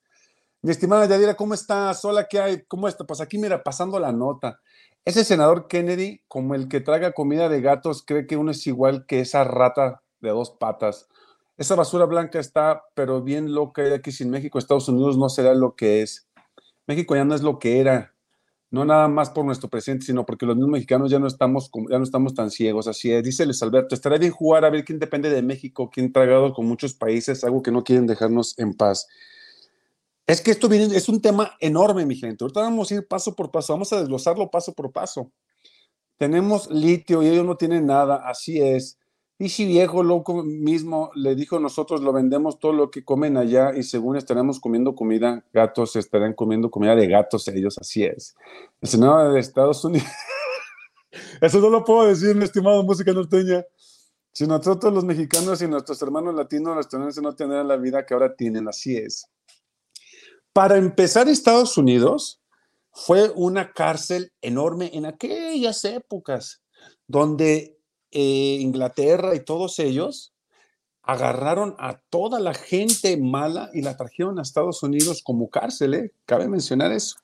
Mi 0.63 0.71
estimada 0.71 1.07
Yadira, 1.07 1.35
¿cómo 1.35 1.55
estás? 1.55 2.05
Hola, 2.05 2.27
¿qué 2.29 2.41
hay? 2.41 2.65
¿Cómo 2.67 2.89
está? 2.89 3.05
Pues 3.05 3.21
aquí, 3.21 3.39
mira, 3.39 3.63
pasando 3.63 3.99
la 3.99 4.13
nota. 4.13 4.61
Ese 5.05 5.23
senador 5.25 5.69
Kennedy, 5.69 6.23
como 6.29 6.55
el 6.55 6.69
que 6.69 6.81
traga 6.81 7.13
comida 7.13 7.51
de 7.51 7.61
gatos, 7.61 8.03
cree 8.03 8.27
que 8.27 8.39
uno 8.39 8.53
es 8.53 8.67
igual 8.67 9.05
que 9.05 9.21
esa 9.21 9.45
rata 9.45 10.03
de 10.23 10.31
dos 10.31 10.51
patas. 10.51 11.09
Esa 11.59 11.75
basura 11.75 12.07
blanca 12.07 12.41
está, 12.41 12.85
pero 12.95 13.23
bien 13.23 13.53
loca, 13.53 13.87
y 13.87 13.93
aquí 13.93 14.13
sin 14.13 14.31
México, 14.31 14.59
Estados 14.59 14.89
Unidos 14.89 15.19
no 15.19 15.29
será 15.29 15.55
lo 15.55 15.77
que 15.77 16.01
es. 16.01 16.27
México 16.87 17.15
ya 17.15 17.27
no 17.27 17.35
es 17.35 17.43
lo 17.43 17.59
que 17.59 17.81
era, 17.81 18.15
no 18.71 18.87
nada 18.87 19.07
más 19.09 19.29
por 19.29 19.45
nuestro 19.45 19.69
presidente, 19.69 20.07
sino 20.07 20.25
porque 20.25 20.47
los 20.47 20.57
mismos 20.57 20.73
mexicanos 20.73 21.11
ya 21.11 21.19
no 21.19 21.27
estamos, 21.27 21.71
ya 21.91 21.99
no 21.99 22.05
estamos 22.05 22.35
tan 22.35 22.51
ciegos. 22.51 22.89
Así 22.89 23.13
es, 23.13 23.23
dice 23.23 23.45
Luis 23.45 23.63
Alberto, 23.63 23.95
estaría 23.95 24.19
bien 24.19 24.33
jugar 24.33 24.65
a 24.65 24.71
ver 24.71 24.85
quién 24.85 24.99
depende 24.99 25.29
de 25.29 25.43
México, 25.43 25.91
quién 25.93 26.13
tragado 26.13 26.55
con 26.55 26.67
muchos 26.67 26.95
países, 26.95 27.45
algo 27.45 27.63
que 27.63 27.71
no 27.71 27.85
quieren 27.85 28.07
dejarnos 28.07 28.59
en 28.59 28.73
paz. 28.73 29.07
Es 30.27 30.41
que 30.41 30.53
esto 30.53 30.69
viene, 30.69 30.97
es 30.97 31.09
un 31.09 31.21
tema 31.21 31.53
enorme, 31.61 32.07
mi 32.07 32.17
gente. 32.17 32.45
Ahorita 32.45 32.61
vamos 32.61 32.91
a 32.91 32.95
ir 32.95 33.07
paso 33.07 33.35
por 33.35 33.51
paso, 33.51 33.75
vamos 33.75 33.93
a 33.93 34.01
desglosarlo 34.01 34.51
paso 34.51 34.73
por 34.73 34.91
paso. 34.91 35.31
Tenemos 36.17 36.71
litio 36.71 37.23
y 37.23 37.29
ellos 37.29 37.45
no 37.45 37.57
tienen 37.57 37.87
nada, 37.87 38.17
así 38.29 38.61
es. 38.61 38.99
Y 39.39 39.49
si 39.49 39.67
viejo 39.67 40.03
loco 40.03 40.45
mismo 40.45 41.11
le 41.15 41.35
dijo, 41.35 41.59
nosotros 41.59 42.01
lo 42.01 42.13
vendemos 42.13 42.59
todo 42.59 42.73
lo 42.73 42.91
que 42.91 43.05
comen 43.05 43.37
allá 43.37 43.77
y 43.77 43.83
según 43.83 44.17
estaremos 44.17 44.61
comiendo 44.61 44.95
comida, 44.95 45.45
gatos 45.53 45.97
estarán 45.97 46.35
comiendo 46.35 46.71
comida 46.71 46.95
de 46.95 47.09
gatos 47.09 47.49
ellos, 47.49 47.77
así 47.79 48.05
es. 48.05 48.37
El 48.81 48.89
Senado 48.89 49.33
de 49.33 49.41
Estados 49.41 49.85
Unidos. 49.85 50.09
Eso 51.41 51.59
no 51.59 51.69
lo 51.69 51.85
puedo 51.85 52.07
decir, 52.07 52.35
mi 52.37 52.45
estimado 52.45 52.83
música 52.85 53.13
norteña. 53.13 53.65
Si 54.33 54.47
nosotros 54.47 54.95
los 54.95 55.05
mexicanos 55.05 55.61
y 55.63 55.69
nuestros 55.69 56.01
hermanos 56.01 56.35
latinos, 56.35 56.89
los 56.93 57.19
no 57.19 57.35
tendrán 57.35 57.69
la 57.69 57.77
vida 57.77 58.07
que 58.07 58.15
ahora 58.15 58.35
tienen, 58.35 58.69
así 58.69 58.97
es. 58.97 59.29
Para 60.55 60.77
empezar, 60.77 61.29
Estados 61.29 61.77
Unidos 61.77 62.41
fue 62.93 63.29
una 63.35 63.73
cárcel 63.73 64.33
enorme 64.41 64.89
en 64.95 65.05
aquellas 65.05 65.85
épocas 65.85 66.63
donde 67.09 67.77
eh, 68.13 68.59
Inglaterra 68.61 69.35
y 69.35 69.45
todos 69.45 69.81
ellos 69.81 70.33
agarraron 71.03 71.75
a 71.81 72.01
toda 72.09 72.39
la 72.39 72.55
gente 72.55 73.17
mala 73.17 73.69
y 73.75 73.83
la 73.83 73.97
trajeron 73.97 74.39
a 74.39 74.43
Estados 74.43 74.81
Unidos 74.85 75.23
como 75.25 75.51
cárcel, 75.51 75.95
¿eh? 75.95 76.13
Cabe 76.25 76.47
mencionar 76.47 76.93
eso. 76.93 77.17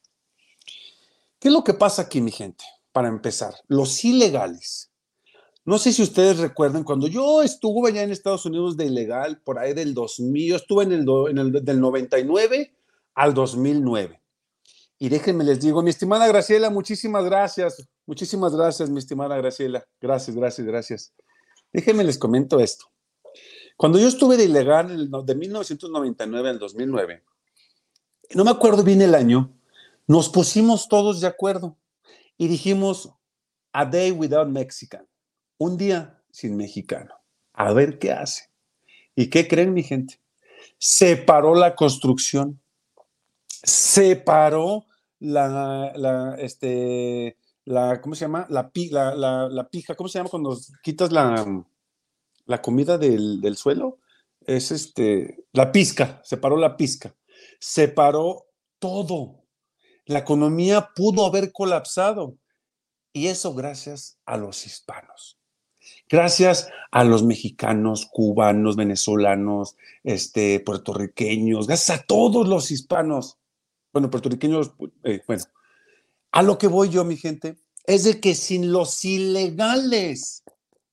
¿Qué 1.39 1.49
es 1.49 1.55
lo 1.55 1.63
que 1.63 1.75
pasa 1.75 2.03
aquí, 2.03 2.21
mi 2.21 2.33
gente? 2.33 2.65
Para 2.91 3.07
empezar, 3.07 3.55
los 3.69 4.05
ilegales. 4.05 4.91
No 5.65 5.79
sé 5.79 5.93
si 5.93 6.03
ustedes 6.03 6.39
recuerdan, 6.39 6.83
cuando 6.83 7.07
yo 7.07 7.43
estuve 7.43 7.91
allá 7.91 8.03
en 8.03 8.11
Estados 8.11 8.45
Unidos 8.45 8.77
de 8.77 8.87
ilegal, 8.87 9.41
por 9.41 9.61
ahí 9.61 9.73
del 9.73 9.95
2000, 9.95 10.49
yo 10.49 10.57
estuve 10.57 10.83
en 10.83 10.93
el, 10.93 11.07
en 11.31 11.39
el 11.39 11.65
del 11.65 11.81
99 11.81 12.75
al 13.15 13.35
2009. 13.35 14.21
Y 14.99 15.09
déjenme 15.09 15.45
les 15.45 15.61
digo, 15.61 15.83
mi 15.83 15.91
estimada 15.91 16.27
Graciela, 16.29 16.69
muchísimas 16.69 17.25
gracias, 17.25 17.89
muchísimas 18.07 18.55
gracias, 18.55 18.91
mi 18.91 18.99
estimada 18.99 19.37
Graciela. 19.37 19.85
Gracias, 20.01 20.37
gracias, 20.37 20.67
gracias. 20.67 21.15
Déjenme 21.73 22.05
les 22.05 22.19
comento 22.19 22.61
esto. 22.61 22.87
Cuando 23.77 23.99
yo 23.99 24.09
estuve 24.09 24.37
de 24.37 24.45
ilegal 24.45 25.11
de 25.25 25.35
1999 25.35 26.51
al 26.51 26.59
2009, 26.59 27.25
no 28.35 28.45
me 28.45 28.51
acuerdo 28.51 28.83
bien 28.83 29.01
el 29.01 29.15
año, 29.15 29.53
nos 30.07 30.29
pusimos 30.29 30.89
todos 30.89 31.21
de 31.21 31.27
acuerdo 31.27 31.79
y 32.37 32.49
dijimos, 32.49 33.15
a 33.73 33.87
day 33.87 34.11
without 34.11 34.49
Mexican, 34.49 35.07
un 35.57 35.79
día 35.79 36.23
sin 36.31 36.57
mexicano, 36.57 37.15
a 37.55 37.73
ver 37.73 37.99
qué 37.99 38.13
hace. 38.13 38.51
¿Y 39.15 39.31
qué 39.31 39.49
creen 39.49 39.73
mi 39.73 39.83
gente? 39.83 40.21
Se 40.79 41.17
paró 41.17 41.55
la 41.55 41.75
construcción 41.75 42.60
separó 43.63 44.87
la, 45.19 45.93
la, 45.97 46.35
este, 46.39 47.37
la, 47.65 48.01
¿cómo 48.01 48.15
se 48.15 48.23
llama? 48.25 48.47
La, 48.49 48.71
la, 49.15 49.49
la, 49.49 49.69
pija, 49.69 49.95
¿cómo 49.95 50.09
se 50.09 50.19
llama 50.19 50.31
cuando 50.31 50.59
quitas 50.83 51.13
la, 51.13 51.65
la 52.47 52.63
comida 52.63 52.99
del, 52.99 53.41
del, 53.41 53.57
suelo? 53.57 53.99
Es 54.41 54.71
este, 54.71 55.45
la 55.53 55.71
pizca, 55.71 56.21
separó 56.25 56.57
la 56.57 56.77
pizca, 56.77 57.15
separó 57.59 58.47
todo. 58.79 59.45
La 60.07 60.21
economía 60.21 60.91
pudo 60.97 61.27
haber 61.27 61.53
colapsado 61.53 62.37
y 63.13 63.27
eso 63.27 63.55
gracias 63.55 64.19
a 64.25 64.37
los 64.37 64.67
hispanos. 64.67 65.37
Gracias 66.09 66.69
a 66.91 67.05
los 67.05 67.23
mexicanos, 67.23 68.07
cubanos, 68.11 68.77
venezolanos, 68.77 69.77
este, 70.03 70.61
puertorriqueños, 70.61 71.67
gracias 71.67 72.01
a 72.01 72.03
todos 72.03 72.49
los 72.49 72.71
hispanos 72.71 73.40
bueno, 73.93 74.11
puertorriqueños, 74.11 74.73
eh, 75.05 75.23
bueno, 75.27 75.45
a 76.33 76.43
lo 76.43 76.59
que 76.59 76.67
voy 76.67 76.89
yo, 76.89 77.05
mi 77.05 77.17
gente, 77.17 77.57
es 77.85 78.05
de 78.05 78.21
que 78.21 78.35
sin 78.35 78.73
los 78.73 79.05
ilegales, 79.05 80.45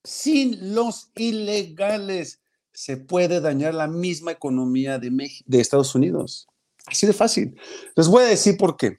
sin 0.04 0.74
los 0.74 1.12
ilegales, 1.16 2.42
se 2.74 2.98
puede 2.98 3.42
dañar 3.42 3.74
la 3.74 3.88
misma 3.88 4.32
economía 4.32 5.00
de, 5.00 5.12
de 5.46 5.60
Estados 5.60 5.96
Unidos. 5.96 6.48
Así 6.86 7.06
de 7.06 7.14
fácil. 7.14 7.60
Les 7.96 8.08
voy 8.08 8.24
a 8.24 8.28
decir 8.28 8.58
por 8.58 8.78
qué. 8.78 8.96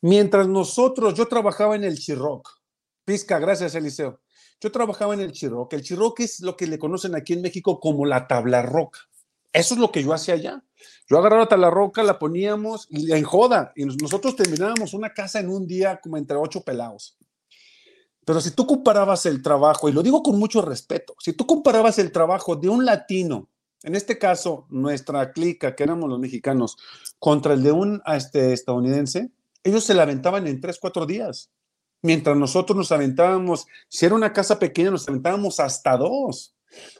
Mientras 0.00 0.46
nosotros, 0.46 1.14
yo 1.14 1.26
trabajaba 1.26 1.74
en 1.74 1.84
el 1.84 1.98
Chirroc, 1.98 2.48
Pizca, 3.04 3.38
gracias 3.38 3.74
Eliseo. 3.74 4.20
Yo 4.60 4.72
trabajaba 4.72 5.14
en 5.14 5.20
el 5.20 5.32
Chirroc. 5.32 5.72
El 5.72 5.82
Chirroc 5.82 6.20
es 6.20 6.40
lo 6.40 6.56
que 6.56 6.66
le 6.66 6.78
conocen 6.78 7.14
aquí 7.14 7.32
en 7.32 7.42
México 7.42 7.80
como 7.80 8.04
la 8.04 8.26
tabla 8.26 8.62
roca. 8.62 9.00
Eso 9.58 9.74
es 9.74 9.80
lo 9.80 9.90
que 9.90 10.04
yo 10.04 10.12
hacía 10.12 10.34
allá. 10.34 10.62
Yo 11.10 11.18
agarraba 11.18 11.56
la 11.56 11.68
roca, 11.68 12.04
la 12.04 12.18
poníamos 12.20 12.86
y 12.90 13.10
en 13.12 13.24
joda. 13.24 13.72
Y 13.74 13.86
nosotros 13.86 14.36
terminábamos 14.36 14.94
una 14.94 15.12
casa 15.12 15.40
en 15.40 15.48
un 15.48 15.66
día 15.66 15.98
como 16.00 16.16
entre 16.16 16.36
ocho 16.36 16.60
pelados. 16.60 17.18
Pero 18.24 18.40
si 18.40 18.52
tú 18.52 18.68
comparabas 18.68 19.26
el 19.26 19.42
trabajo, 19.42 19.88
y 19.88 19.92
lo 19.92 20.04
digo 20.04 20.22
con 20.22 20.38
mucho 20.38 20.62
respeto, 20.62 21.16
si 21.18 21.32
tú 21.32 21.44
comparabas 21.44 21.98
el 21.98 22.12
trabajo 22.12 22.54
de 22.54 22.68
un 22.68 22.84
latino, 22.84 23.48
en 23.82 23.96
este 23.96 24.16
caso 24.16 24.66
nuestra 24.70 25.32
clica, 25.32 25.74
que 25.74 25.82
éramos 25.82 26.08
los 26.08 26.20
mexicanos, 26.20 26.76
contra 27.18 27.54
el 27.54 27.64
de 27.64 27.72
un 27.72 28.00
este, 28.06 28.52
estadounidense, 28.52 29.32
ellos 29.64 29.82
se 29.82 29.94
la 29.94 30.04
aventaban 30.04 30.46
en 30.46 30.60
tres, 30.60 30.78
cuatro 30.78 31.04
días. 31.04 31.50
Mientras 32.00 32.36
nosotros 32.36 32.76
nos 32.76 32.92
aventábamos, 32.92 33.66
si 33.88 34.06
era 34.06 34.14
una 34.14 34.32
casa 34.32 34.60
pequeña, 34.60 34.92
nos 34.92 35.08
aventábamos 35.08 35.58
hasta 35.58 35.96
dos. 35.96 36.54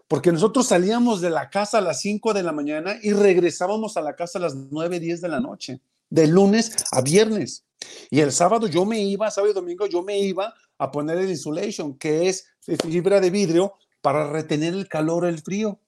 Porque 0.07 0.33
nosotros 0.33 0.67
salíamos 0.67 1.21
de 1.21 1.31
la 1.31 1.51
casa 1.51 1.79
a 1.79 1.83
las 1.83 2.01
5 2.01 2.33
de 2.33 2.43
la 2.43 2.53
mañana 2.53 2.97
y 3.03 3.13
regresábamos 3.13 3.97
a 3.97 4.03
la 4.03 4.17
casa 4.17 4.39
a 4.39 4.43
las 4.43 4.55
9, 4.55 5.01
10 5.01 5.21
de 5.21 5.29
la 5.29 5.41
noche, 5.41 5.81
de 6.11 6.27
lunes 6.27 6.73
a 6.93 7.03
viernes. 7.03 7.65
Y 8.11 8.21
el 8.21 8.33
sábado 8.33 8.67
yo 8.67 8.85
me 8.85 9.01
iba, 9.01 9.31
sábado 9.31 9.53
y 9.53 9.55
domingo 9.55 9.87
yo 9.87 10.03
me 10.03 10.19
iba 10.19 10.55
a 10.79 10.91
poner 10.91 11.19
el 11.19 11.31
insulation, 11.31 11.97
que 11.99 12.29
es 12.29 12.47
fibra 12.83 13.21
de 13.21 13.31
vidrio 13.31 13.75
para 14.01 14.31
retener 14.31 14.75
el 14.75 14.89
calor, 14.89 15.27
el 15.27 15.41
frío. 15.41 15.79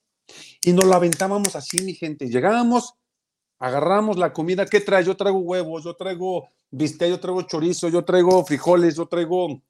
Y 0.62 0.72
nos 0.72 0.84
la 0.84 0.96
aventábamos 0.96 1.56
así, 1.56 1.82
mi 1.82 1.94
gente. 1.94 2.28
Llegábamos, 2.28 2.94
agarramos 3.58 4.18
la 4.18 4.32
comida. 4.32 4.66
¿Qué 4.66 4.80
trae? 4.80 5.04
Yo 5.04 5.16
traigo 5.16 5.38
huevos, 5.38 5.84
yo 5.84 5.94
traigo 5.94 6.48
bistec, 6.70 7.08
yo 7.08 7.20
traigo 7.20 7.42
chorizo, 7.42 7.88
yo 7.88 8.04
traigo 8.04 8.44
frijoles, 8.44 8.96
yo 8.96 9.06
traigo 9.06 9.62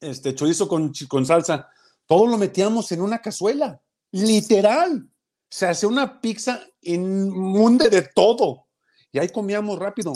este 0.00 0.34
chorizo 0.34 0.68
con, 0.68 0.92
con 1.08 1.24
salsa 1.24 1.68
todo 2.08 2.26
lo 2.26 2.38
metíamos 2.38 2.90
en 2.90 3.02
una 3.02 3.20
cazuela, 3.20 3.80
literal. 4.10 5.08
Se 5.50 5.66
hace 5.66 5.86
una 5.86 6.20
pizza 6.20 6.60
inmunde 6.80 7.90
de 7.90 8.02
todo. 8.02 8.66
Y 9.12 9.18
ahí 9.18 9.28
comíamos 9.28 9.78
rápido. 9.78 10.14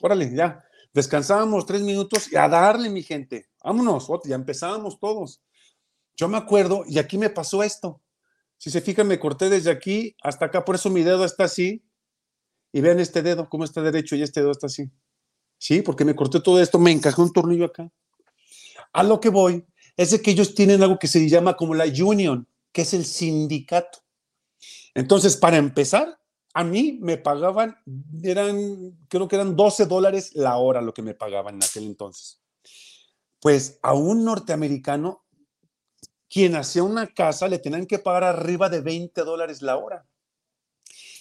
Órale, 0.00 0.32
ya. 0.32 0.64
Descansábamos 0.94 1.66
tres 1.66 1.82
minutos 1.82 2.32
y 2.32 2.36
a 2.36 2.48
darle, 2.48 2.88
mi 2.88 3.02
gente. 3.02 3.48
Vámonos, 3.62 4.08
ya 4.24 4.36
empezábamos 4.36 4.98
todos. 5.00 5.42
Yo 6.16 6.28
me 6.28 6.38
acuerdo, 6.38 6.84
y 6.86 6.98
aquí 6.98 7.18
me 7.18 7.30
pasó 7.30 7.64
esto. 7.64 8.00
Si 8.56 8.70
se 8.70 8.80
fijan, 8.80 9.08
me 9.08 9.18
corté 9.18 9.48
desde 9.48 9.70
aquí 9.70 10.16
hasta 10.22 10.46
acá, 10.46 10.64
por 10.64 10.76
eso 10.76 10.88
mi 10.88 11.02
dedo 11.02 11.24
está 11.24 11.44
así. 11.44 11.84
Y 12.72 12.80
vean 12.80 13.00
este 13.00 13.22
dedo, 13.22 13.48
cómo 13.48 13.64
está 13.64 13.82
derecho 13.82 14.14
y 14.14 14.22
este 14.22 14.40
dedo 14.40 14.52
está 14.52 14.66
así. 14.66 14.88
Sí, 15.58 15.82
porque 15.82 16.04
me 16.04 16.14
corté 16.14 16.40
todo 16.40 16.60
esto, 16.60 16.78
me 16.78 16.92
encajé 16.92 17.20
un 17.20 17.32
tornillo 17.32 17.64
acá. 17.64 17.90
A 18.92 19.02
lo 19.02 19.20
que 19.20 19.30
voy 19.30 19.66
es 19.98 20.22
que 20.22 20.30
ellos 20.30 20.54
tienen 20.54 20.82
algo 20.82 20.98
que 20.98 21.08
se 21.08 21.28
llama 21.28 21.56
como 21.56 21.74
la 21.74 21.84
union, 21.84 22.46
que 22.72 22.82
es 22.82 22.94
el 22.94 23.04
sindicato. 23.04 23.98
Entonces, 24.94 25.36
para 25.36 25.56
empezar, 25.56 26.18
a 26.54 26.64
mí 26.64 26.98
me 27.00 27.18
pagaban, 27.18 27.76
eran, 28.22 28.96
creo 29.08 29.26
que 29.28 29.36
eran 29.36 29.56
12 29.56 29.86
dólares 29.86 30.34
la 30.34 30.56
hora 30.56 30.80
lo 30.80 30.94
que 30.94 31.02
me 31.02 31.14
pagaban 31.14 31.56
en 31.56 31.64
aquel 31.64 31.84
entonces. 31.84 32.40
Pues 33.40 33.78
a 33.82 33.92
un 33.92 34.24
norteamericano, 34.24 35.24
quien 36.30 36.54
hacía 36.54 36.84
una 36.84 37.08
casa, 37.08 37.48
le 37.48 37.58
tenían 37.58 37.86
que 37.86 37.98
pagar 37.98 38.24
arriba 38.24 38.68
de 38.68 38.80
20 38.80 39.20
dólares 39.22 39.62
la 39.62 39.76
hora. 39.76 40.06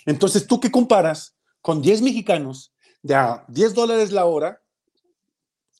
Entonces, 0.06 0.46
¿tú 0.46 0.60
qué 0.60 0.70
comparas 0.70 1.36
con 1.62 1.82
10 1.82 2.04
mexicanos 2.04 2.74
de 3.02 3.16
a 3.16 3.44
10 3.48 3.74
dólares 3.74 4.12
la 4.12 4.26
hora 4.26 4.62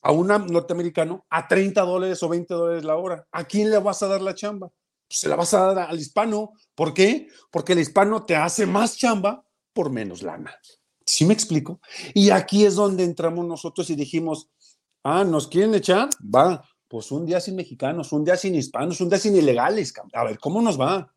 a 0.02 0.12
un 0.12 0.28
norteamericano 0.28 1.26
a 1.28 1.46
30 1.46 1.80
dólares 1.82 2.22
o 2.22 2.28
20 2.28 2.54
dólares 2.54 2.84
la 2.84 2.96
hora? 2.96 3.26
¿A 3.32 3.44
quién 3.44 3.70
le 3.70 3.78
vas 3.78 4.02
a 4.02 4.08
dar 4.08 4.20
la 4.20 4.34
chamba? 4.34 4.70
Pues 5.08 5.20
se 5.20 5.28
la 5.28 5.36
vas 5.36 5.54
a 5.54 5.72
dar 5.72 5.90
al 5.90 5.98
hispano. 5.98 6.52
¿Por 6.74 6.94
qué? 6.94 7.28
Porque 7.50 7.72
el 7.72 7.80
hispano 7.80 8.24
te 8.24 8.36
hace 8.36 8.66
más 8.66 8.96
chamba 8.96 9.44
por 9.72 9.90
menos 9.90 10.22
lana. 10.22 10.54
¿Sí 11.04 11.24
me 11.24 11.34
explico? 11.34 11.80
Y 12.14 12.30
aquí 12.30 12.66
es 12.66 12.74
donde 12.74 13.04
entramos 13.04 13.46
nosotros 13.46 13.88
y 13.90 13.96
dijimos, 13.96 14.50
ah, 15.04 15.24
¿nos 15.24 15.48
quieren 15.48 15.74
echar? 15.74 16.10
Va, 16.22 16.62
pues 16.86 17.10
un 17.10 17.24
día 17.24 17.40
sin 17.40 17.56
mexicanos, 17.56 18.12
un 18.12 18.24
día 18.24 18.36
sin 18.36 18.54
hispanos, 18.54 19.00
un 19.00 19.08
día 19.08 19.18
sin 19.18 19.36
ilegales. 19.36 19.92
A 20.12 20.24
ver, 20.24 20.38
¿cómo 20.38 20.60
nos 20.60 20.78
va? 20.78 21.12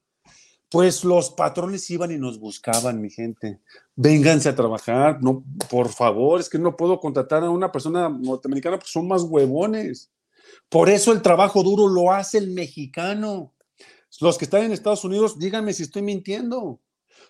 Pues 0.72 1.04
los 1.04 1.30
patrones 1.32 1.90
iban 1.90 2.12
y 2.12 2.18
nos 2.18 2.40
buscaban, 2.40 3.02
mi 3.02 3.10
gente. 3.10 3.60
Vénganse 3.94 4.48
a 4.48 4.56
trabajar, 4.56 5.22
no, 5.22 5.44
por 5.70 5.90
favor, 5.90 6.40
es 6.40 6.48
que 6.48 6.58
no 6.58 6.78
puedo 6.78 6.98
contratar 6.98 7.44
a 7.44 7.50
una 7.50 7.70
persona 7.70 8.08
norteamericana 8.08 8.78
porque 8.78 8.90
son 8.90 9.06
más 9.06 9.24
huevones. 9.24 10.10
Por 10.70 10.90
eso 10.90 11.12
el 11.12 11.22
trabajo 11.22 11.62
duro 11.62 11.90
lo 11.90 12.14
hace 12.14 12.38
el 12.38 12.52
mexicano. 12.52 13.54
Los 14.22 14.38
que 14.38 14.46
están 14.46 14.64
en 14.64 14.72
Estados 14.72 15.04
Unidos, 15.04 15.38
díganme 15.38 15.74
si 15.74 15.84
estoy 15.84 16.04
mintiendo. 16.04 16.80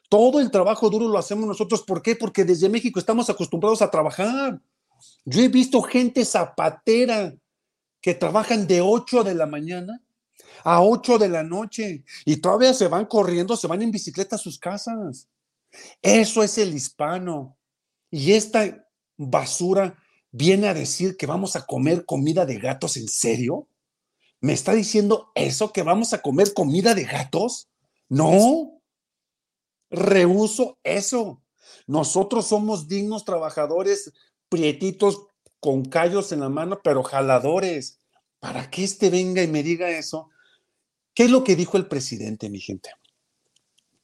Todo 0.07 0.39
el 0.39 0.51
trabajo 0.51 0.91
duro 0.91 1.07
lo 1.07 1.17
hacemos 1.17 1.47
nosotros. 1.47 1.81
¿Por 1.81 2.03
qué? 2.03 2.15
Porque 2.15 2.45
desde 2.45 2.69
México 2.69 2.99
estamos 2.99 3.27
acostumbrados 3.31 3.81
a 3.81 3.89
trabajar. 3.89 4.61
Yo 5.25 5.41
he 5.41 5.47
visto 5.47 5.81
gente 5.81 6.23
zapatera 6.25 7.33
que 8.01 8.13
trabajan 8.13 8.67
de 8.67 8.81
8 8.81 9.23
de 9.23 9.33
la 9.33 9.47
mañana 9.47 9.99
a 10.63 10.81
8 10.83 11.17
de 11.17 11.29
la 11.29 11.43
noche 11.43 12.03
y 12.25 12.37
todavía 12.37 12.73
se 12.73 12.87
van 12.87 13.05
corriendo, 13.05 13.55
se 13.55 13.67
van 13.67 13.81
en 13.81 13.91
bicicleta 13.91 14.35
a 14.35 14.39
sus 14.39 14.57
casas. 14.57 15.27
Eso 16.01 16.43
es 16.43 16.57
el 16.57 16.73
hispano. 16.73 17.57
Y 18.09 18.33
esta 18.33 18.87
basura 19.17 19.97
viene 20.31 20.67
a 20.67 20.73
decir 20.73 21.17
que 21.17 21.25
vamos 21.25 21.55
a 21.55 21.65
comer 21.65 22.05
comida 22.05 22.45
de 22.45 22.57
gatos, 22.57 22.97
¿en 22.97 23.07
serio? 23.07 23.67
¿Me 24.39 24.53
está 24.53 24.73
diciendo 24.73 25.31
eso 25.35 25.71
que 25.71 25.83
vamos 25.83 26.13
a 26.13 26.21
comer 26.21 26.53
comida 26.53 26.95
de 26.95 27.03
gatos? 27.05 27.69
No. 28.09 28.81
Rehuso 29.89 30.79
eso. 30.83 31.41
Nosotros 31.85 32.47
somos 32.47 32.87
dignos 32.87 33.23
trabajadores, 33.23 34.11
prietitos 34.49 35.27
con 35.59 35.85
callos 35.85 36.31
en 36.31 36.39
la 36.39 36.49
mano, 36.49 36.79
pero 36.83 37.03
jaladores. 37.03 37.99
¿Para 38.39 38.69
que 38.71 38.83
este 38.83 39.11
venga 39.11 39.43
y 39.43 39.47
me 39.47 39.61
diga 39.61 39.91
eso? 39.91 40.29
¿Qué 41.13 41.23
es 41.23 41.31
lo 41.31 41.43
que 41.43 41.55
dijo 41.55 41.77
el 41.77 41.87
presidente, 41.87 42.49
mi 42.49 42.59
gente? 42.59 42.89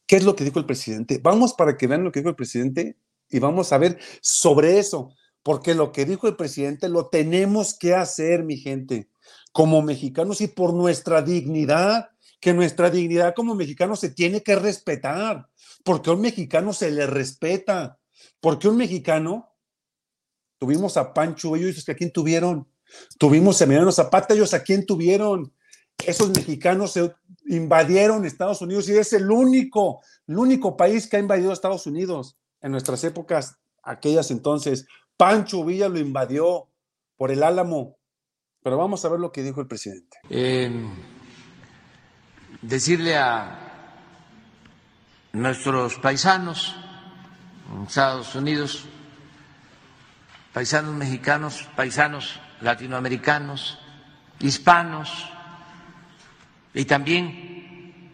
¿Qué 0.05 0.17
es 0.17 0.23
lo 0.23 0.35
que 0.35 0.43
dijo 0.43 0.59
el 0.59 0.65
presidente? 0.65 1.19
Vamos 1.21 1.53
para 1.53 1.77
que 1.77 1.87
vean 1.87 2.03
lo 2.03 2.11
que 2.11 2.19
dijo 2.19 2.29
el 2.29 2.35
presidente 2.35 2.97
y 3.29 3.39
vamos 3.39 3.73
a 3.73 3.77
ver 3.77 3.99
sobre 4.21 4.79
eso, 4.79 5.13
porque 5.43 5.73
lo 5.73 5.91
que 5.91 6.05
dijo 6.05 6.27
el 6.27 6.35
presidente 6.35 6.89
lo 6.89 7.07
tenemos 7.07 7.77
que 7.77 7.93
hacer, 7.93 8.43
mi 8.43 8.57
gente, 8.57 9.09
como 9.51 9.81
mexicanos 9.81 10.41
y 10.41 10.47
por 10.47 10.73
nuestra 10.73 11.21
dignidad, 11.21 12.09
que 12.39 12.53
nuestra 12.53 12.89
dignidad 12.89 13.33
como 13.35 13.55
mexicanos 13.55 13.99
se 13.99 14.09
tiene 14.09 14.43
que 14.43 14.55
respetar, 14.55 15.49
porque 15.83 16.09
a 16.09 16.13
un 16.13 16.21
mexicano 16.21 16.73
se 16.73 16.91
le 16.91 17.07
respeta, 17.07 17.99
porque 18.39 18.67
un 18.67 18.77
mexicano, 18.77 19.49
tuvimos 20.59 20.97
a 20.97 21.13
Pancho, 21.13 21.55
ellos 21.55 21.87
a 21.89 21.95
quién 21.95 22.11
tuvieron, 22.11 22.67
tuvimos 23.17 23.59
a 23.59 23.65
Emiliano 23.65 23.91
Zapata, 23.91 24.33
ellos 24.33 24.53
a 24.53 24.63
quién 24.63 24.85
tuvieron, 24.85 25.53
esos 26.05 26.29
mexicanos 26.29 26.91
se 26.93 27.13
invadieron 27.47 28.25
Estados 28.25 28.61
Unidos 28.61 28.87
y 28.89 28.97
es 28.97 29.13
el 29.13 29.31
único, 29.31 30.01
el 30.27 30.37
único 30.37 30.77
país 30.77 31.07
que 31.07 31.17
ha 31.17 31.19
invadido 31.19 31.51
Estados 31.51 31.87
Unidos 31.87 32.37
en 32.61 32.71
nuestras 32.71 33.03
épocas, 33.03 33.57
aquellas 33.83 34.31
entonces. 34.31 34.85
Pancho 35.15 35.65
Villa 35.65 35.89
lo 35.89 35.99
invadió 35.99 36.69
por 37.15 37.31
el 37.31 37.43
Álamo. 37.43 37.97
Pero 38.63 38.77
vamos 38.77 39.03
a 39.05 39.09
ver 39.09 39.19
lo 39.19 39.31
que 39.31 39.43
dijo 39.43 39.61
el 39.61 39.67
presidente. 39.67 40.17
decirle 42.61 43.17
a 43.17 43.63
nuestros 45.31 45.95
paisanos 45.99 46.75
en 47.73 47.83
Estados 47.83 48.35
Unidos, 48.35 48.85
paisanos 50.53 50.95
mexicanos, 50.95 51.67
paisanos 51.75 52.39
latinoamericanos, 52.61 53.79
hispanos, 54.39 55.29
y 56.77 56.85
también 56.85 58.11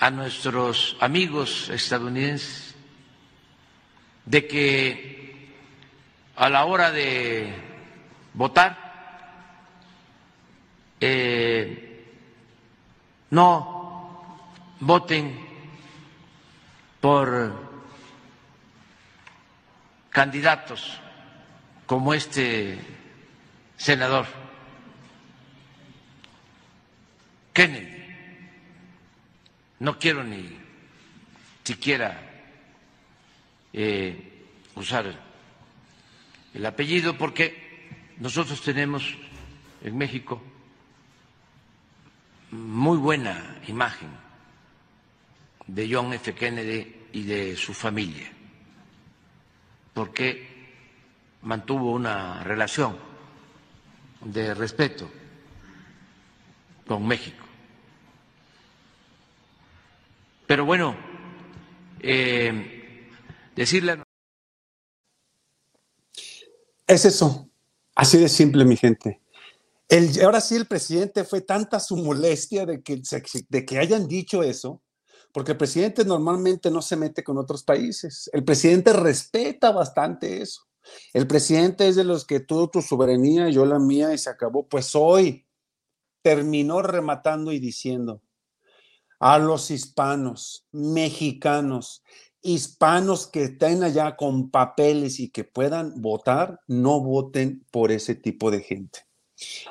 a 0.00 0.10
nuestros 0.10 0.98
amigos 1.00 1.70
estadounidenses 1.70 2.74
de 4.26 4.46
que 4.46 5.54
a 6.36 6.50
la 6.50 6.66
hora 6.66 6.92
de 6.92 7.54
votar 8.34 8.76
eh, 11.00 12.04
no 13.30 14.44
voten 14.80 15.34
por 17.00 17.54
candidatos 20.10 21.00
como 21.86 22.12
este 22.12 22.78
senador 23.78 24.26
Kennedy. 27.56 27.88
No 29.78 29.98
quiero 29.98 30.22
ni 30.22 30.46
siquiera 31.64 32.20
eh, 33.72 34.44
usar 34.74 35.06
el 36.52 36.66
apellido 36.66 37.16
porque 37.16 38.12
nosotros 38.18 38.60
tenemos 38.60 39.16
en 39.82 39.96
México 39.96 40.42
muy 42.50 42.98
buena 42.98 43.58
imagen 43.68 44.10
de 45.66 45.88
John 45.90 46.12
F. 46.12 46.34
Kennedy 46.34 47.06
y 47.14 47.22
de 47.22 47.56
su 47.56 47.72
familia, 47.72 48.30
porque 49.94 50.46
mantuvo 51.40 51.92
una 51.92 52.44
relación 52.44 52.98
de 54.20 54.52
respeto 54.54 55.10
con 56.86 57.06
México. 57.06 57.45
Pero 60.46 60.64
bueno, 60.64 60.96
eh, 62.00 63.10
decirle... 63.54 64.02
Es 66.86 67.04
eso, 67.04 67.50
así 67.96 68.18
de 68.18 68.28
simple, 68.28 68.64
mi 68.64 68.76
gente. 68.76 69.20
El, 69.88 70.20
ahora 70.22 70.40
sí, 70.40 70.54
el 70.54 70.66
presidente 70.66 71.24
fue 71.24 71.40
tanta 71.40 71.80
su 71.80 71.96
molestia 71.96 72.64
de 72.64 72.82
que, 72.82 73.02
de 73.48 73.64
que 73.64 73.78
hayan 73.78 74.06
dicho 74.06 74.42
eso, 74.42 74.82
porque 75.32 75.52
el 75.52 75.58
presidente 75.58 76.04
normalmente 76.04 76.70
no 76.70 76.80
se 76.80 76.96
mete 76.96 77.24
con 77.24 77.38
otros 77.38 77.64
países. 77.64 78.30
El 78.32 78.44
presidente 78.44 78.92
respeta 78.92 79.72
bastante 79.72 80.40
eso. 80.42 80.62
El 81.12 81.26
presidente 81.26 81.88
es 81.88 81.96
de 81.96 82.04
los 82.04 82.24
que 82.24 82.40
tú 82.40 82.68
tu 82.68 82.82
soberanía, 82.82 83.48
yo 83.50 83.64
la 83.64 83.78
mía 83.78 84.14
y 84.14 84.18
se 84.18 84.30
acabó. 84.30 84.68
Pues 84.68 84.94
hoy 84.94 85.44
terminó 86.22 86.82
rematando 86.82 87.52
y 87.52 87.58
diciendo, 87.58 88.22
a 89.18 89.38
los 89.38 89.70
hispanos, 89.70 90.66
mexicanos, 90.72 92.02
hispanos 92.42 93.26
que 93.26 93.44
estén 93.44 93.82
allá 93.82 94.16
con 94.16 94.50
papeles 94.50 95.18
y 95.20 95.30
que 95.30 95.44
puedan 95.44 96.00
votar, 96.00 96.60
no 96.66 97.00
voten 97.00 97.64
por 97.70 97.90
ese 97.90 98.14
tipo 98.14 98.50
de 98.50 98.60
gente. 98.60 99.00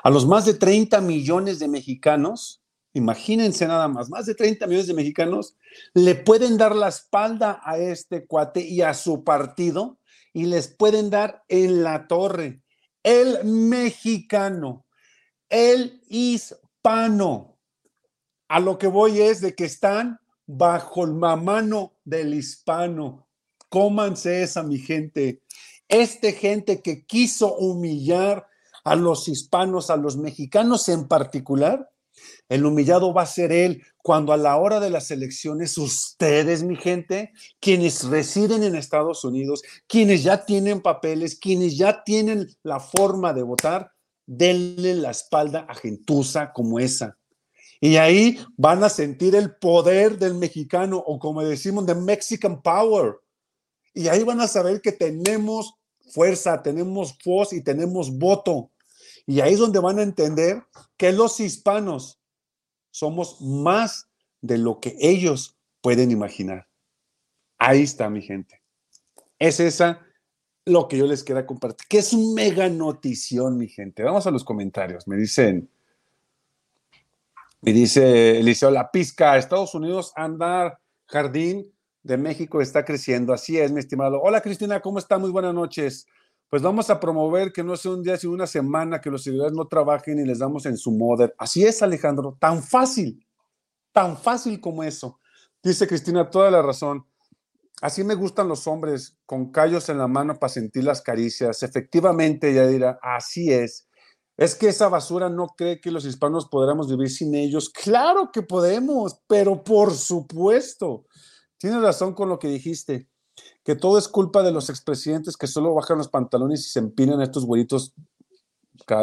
A 0.04 0.10
los 0.10 0.28
más 0.28 0.46
de 0.46 0.54
30 0.54 1.02
millones 1.02 1.60
de 1.60 1.68
mexicanos, 1.68 2.62
imagínense 2.94 3.68
nada 3.68 3.88
más, 3.88 4.10
más 4.10 4.26
de 4.26 4.36
30 4.36 4.68
millones 4.68 4.88
de 4.88 4.94
mexicanos 4.94 5.56
le 5.94 6.16
pueden 6.16 6.58
dar 6.58 6.76
la 6.76 6.90
espalda 6.90 7.62
a 7.64 7.78
este 7.78 8.26
cuate 8.26 8.62
y 8.62 8.82
a 8.82 8.94
su 8.94 9.24
partido 9.24 10.00
y 10.34 10.46
les 10.46 10.68
pueden 10.68 11.10
dar 11.10 11.44
en 11.48 11.84
la 11.84 12.08
torre. 12.08 12.62
El 13.04 13.44
mexicano, 13.46 14.86
el 15.50 16.02
hispano 16.10 17.55
A 18.48 18.60
lo 18.60 18.78
que 18.78 18.88
voy 18.88 19.22
es 19.22 19.42
de 19.42 19.56
que 19.56 19.66
están 19.66 20.20
bajo 20.46 21.04
el 21.04 21.14
mamano 21.14 21.94
del 22.04 22.34
hispano. 22.34 23.28
Cómanse 23.70 24.44
esa, 24.44 24.64
mi 24.64 24.78
gente. 24.78 25.42
Este 25.88 26.34
gente 26.34 26.82
que 26.82 27.06
quiso 27.06 27.56
humillar 27.56 28.48
a 28.84 28.96
los 28.96 29.28
hispanos, 29.28 29.90
a 29.90 29.98
los 29.98 30.18
mexicanos 30.18 30.88
en 30.90 31.08
particular, 31.08 31.90
el 32.48 32.66
humillado 32.66 33.14
va 33.14 33.24
a 33.24 33.28
ser 33.28 33.52
él 33.52 33.84
cuando 34.04 34.32
a 34.32 34.38
la 34.38 34.58
hora 34.58 34.80
de 34.80 34.92
las 34.92 35.10
elecciones 35.10 35.78
ustedes, 35.78 36.64
mi 36.64 36.76
gente, 36.76 37.34
quienes 37.60 38.04
residen 38.04 38.64
en 38.64 38.76
Estados 38.76 39.24
Unidos, 39.24 39.64
quienes 39.88 40.24
ya 40.24 40.46
tienen 40.46 40.82
papeles, 40.82 41.40
quienes 41.40 41.76
ya 41.78 42.04
tienen 42.04 42.48
la 42.62 42.80
forma 42.80 43.34
de 43.34 43.44
votar, 43.44 43.92
denle 44.28 44.94
la 44.94 45.12
espalda 45.12 45.66
a 45.68 45.74
gentuza 45.74 46.54
como 46.54 46.80
esa. 46.80 47.18
Y 47.86 47.98
ahí 47.98 48.40
van 48.58 48.84
a 48.84 48.90
sentir 48.90 49.36
el 49.36 49.58
poder 49.58 50.18
del 50.18 50.34
mexicano 50.34 50.98
o 50.98 51.20
como 51.20 51.44
decimos, 51.44 51.86
de 51.86 51.94
Mexican 51.94 52.64
Power. 52.64 53.18
Y 53.94 54.08
ahí 54.08 54.24
van 54.24 54.42
a 54.42 54.48
saber 54.48 54.82
que 54.82 54.92
tenemos 54.92 55.76
fuerza, 56.12 56.64
tenemos 56.64 57.16
voz 57.24 57.54
y 57.54 57.62
tenemos 57.62 58.18
voto. 58.18 58.72
Y 59.28 59.40
ahí 59.40 59.54
es 59.54 59.60
donde 59.60 59.78
van 59.78 60.00
a 60.00 60.02
entender 60.02 60.64
que 60.98 61.12
los 61.12 61.40
hispanos 61.40 62.20
somos 62.90 63.40
más 63.40 64.10
de 64.42 64.58
lo 64.58 64.80
que 64.80 64.96
ellos 65.00 65.56
pueden 65.82 66.10
imaginar. 66.10 66.68
Ahí 67.60 67.84
está, 67.84 68.10
mi 68.10 68.24
gente. 68.24 68.64
Es 69.38 69.60
esa 69.60 70.02
lo 70.66 70.88
que 70.88 70.98
yo 70.98 71.06
les 71.06 71.24
quiero 71.24 71.46
compartir, 71.46 71.88
que 71.88 72.00
es 72.00 72.14
un 72.14 72.34
mega 72.34 72.68
notición, 72.68 73.60
mi 73.60 73.68
gente. 73.68 74.02
Vamos 74.02 74.26
a 74.26 74.32
los 74.32 74.44
comentarios. 74.44 75.08
Me 75.08 75.18
dicen, 75.18 75.70
me 77.66 77.74
dice 77.74 78.38
Eliseo 78.40 78.70
La 78.70 78.92
Pizca, 78.92 79.38
Estados 79.38 79.74
Unidos 79.74 80.14
anda 80.16 80.80
jardín 81.08 81.66
de 82.04 82.16
México 82.16 82.62
está 82.62 82.86
creciendo. 82.86 83.34
Así 83.34 83.58
es, 83.58 83.72
mi 83.72 83.80
estimado. 83.80 84.22
Hola, 84.22 84.40
Cristina, 84.42 84.80
¿cómo 84.80 85.00
está? 85.00 85.18
Muy 85.18 85.32
buenas 85.32 85.56
noches. 85.56 86.06
Pues 86.48 86.62
vamos 86.62 86.92
a 86.92 87.00
promover 87.00 87.52
que 87.52 87.64
no 87.64 87.76
sea 87.76 87.94
un 87.94 88.04
día, 88.04 88.18
sino 88.18 88.34
una 88.34 88.46
semana, 88.46 89.02
que 89.02 89.10
los 89.10 89.24
ciudadanos 89.24 89.58
no 89.58 89.68
trabajen 89.68 90.20
y 90.20 90.26
les 90.26 90.38
damos 90.38 90.68
en 90.68 90.78
su 90.78 90.92
model. 90.92 91.34
Así 91.40 91.66
es, 91.66 91.82
Alejandro, 91.82 92.38
tan 92.40 92.62
fácil, 92.62 93.26
tan 93.92 94.16
fácil 94.16 94.62
como 94.62 94.84
eso. 94.84 95.20
Dice 95.64 95.88
Cristina, 95.88 96.30
toda 96.30 96.52
la 96.52 96.62
razón. 96.62 97.08
Así 97.82 98.04
me 98.04 98.14
gustan 98.14 98.48
los 98.48 98.68
hombres, 98.68 99.18
con 99.26 99.52
callos 99.52 99.90
en 99.90 99.98
la 99.98 100.08
mano 100.08 100.38
para 100.38 100.54
sentir 100.54 100.84
las 100.84 101.02
caricias. 101.02 101.64
Efectivamente, 101.64 102.52
ella 102.52 102.68
dirá, 102.68 103.00
así 103.02 103.52
es. 103.52 103.88
Es 104.38 104.56
que 104.56 104.68
esa 104.68 104.90
basura 104.90 105.30
no 105.30 105.48
cree 105.58 105.80
que 105.80 105.92
los 105.92 106.06
hispanos 106.06 106.48
podremos 106.48 106.90
vivir 106.90 107.10
sin 107.10 107.36
ellos. 107.36 107.70
Claro 107.70 108.32
que 108.34 108.42
podemos, 108.42 109.20
pero 109.28 109.64
por 109.64 109.94
supuesto. 109.94 111.06
Tienes 111.58 111.82
razón 111.82 112.14
con 112.14 112.28
lo 112.28 112.38
que 112.38 112.50
dijiste, 112.50 113.08
que 113.64 113.76
todo 113.76 113.98
es 113.98 114.08
culpa 114.08 114.44
de 114.44 114.52
los 114.52 114.70
expresidentes 114.70 115.38
que 115.38 115.48
solo 115.48 115.74
bajan 115.74 115.98
los 115.98 116.10
pantalones 116.10 116.62
y 116.62 116.70
se 116.70 116.80
empinan 116.80 117.22
estos 117.22 117.46
güeritos 117.46 117.94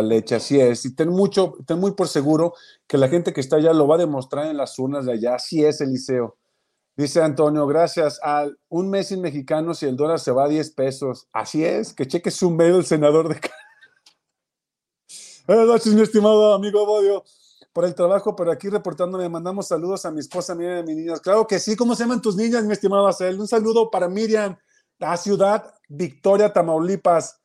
leche, 0.03 0.37
así 0.37 0.61
es. 0.61 0.85
Y 0.85 0.95
ten 0.95 1.09
mucho, 1.09 1.55
ten 1.67 1.79
muy 1.79 1.93
por 1.93 2.09
seguro 2.09 2.55
que 2.87 2.99
la 2.99 3.09
gente 3.09 3.33
que 3.33 3.41
está 3.41 3.57
allá 3.57 3.73
lo 3.73 3.87
va 3.87 3.97
a 3.97 3.99
demostrar 3.99 4.47
en 4.47 4.57
las 4.57 4.79
urnas 4.79 5.07
de 5.07 5.13
allá. 5.13 5.37
Así 5.37 5.65
es, 5.65 5.81
Eliseo. 5.81 6.37
Dice 6.97 7.23
Antonio, 7.23 7.67
gracias. 7.67 8.21
Al 8.23 8.59
un 8.69 8.91
mes 8.91 9.09
sin 9.09 9.21
mexicanos 9.21 9.83
y 9.83 9.87
el 9.87 9.97
dólar 9.97 10.21
se 10.21 10.31
va 10.31 10.45
a 10.45 10.49
10 10.49 10.75
pesos. 10.75 11.27
Así 11.33 11.65
es, 11.65 11.95
que 11.95 12.07
cheque 12.07 12.31
su 12.31 12.51
medio 12.51 12.77
el 12.77 12.87
senador 12.87 13.29
de. 13.29 13.41
Buenas 15.45 15.67
noches, 15.67 15.93
mi 15.93 16.03
estimado 16.03 16.55
amigo 16.55 16.87
Bodio 16.87 17.25
por 17.73 17.85
el 17.85 17.97
trabajo, 17.97 18.37
pero 18.37 18.53
aquí 18.53 18.69
reportándome, 18.69 19.29
mandamos 19.29 19.67
saludos 19.67 20.07
a 20.07 20.13
mi 20.13 20.21
esposa 20.21 20.55
Miriam 20.55 20.77
y 20.77 20.81
a 20.81 20.83
mis 20.85 20.97
niñas. 20.97 21.21
Claro 21.21 21.49
que 21.49 21.59
sí, 21.59 21.75
¿cómo 21.75 21.97
se 21.97 22.05
llaman 22.05 22.23
tus 22.23 22.37
niñas, 22.37 22.63
mi 22.63 22.73
estimado 22.73 23.09
Acel? 23.09 23.41
Un 23.41 23.49
saludo 23.49 23.91
para 23.91 24.09
Miriam, 24.09 24.57
la 25.01 25.17
ciudad 25.17 25.75
Victoria, 25.89 26.53
Tamaulipas. 26.53 27.41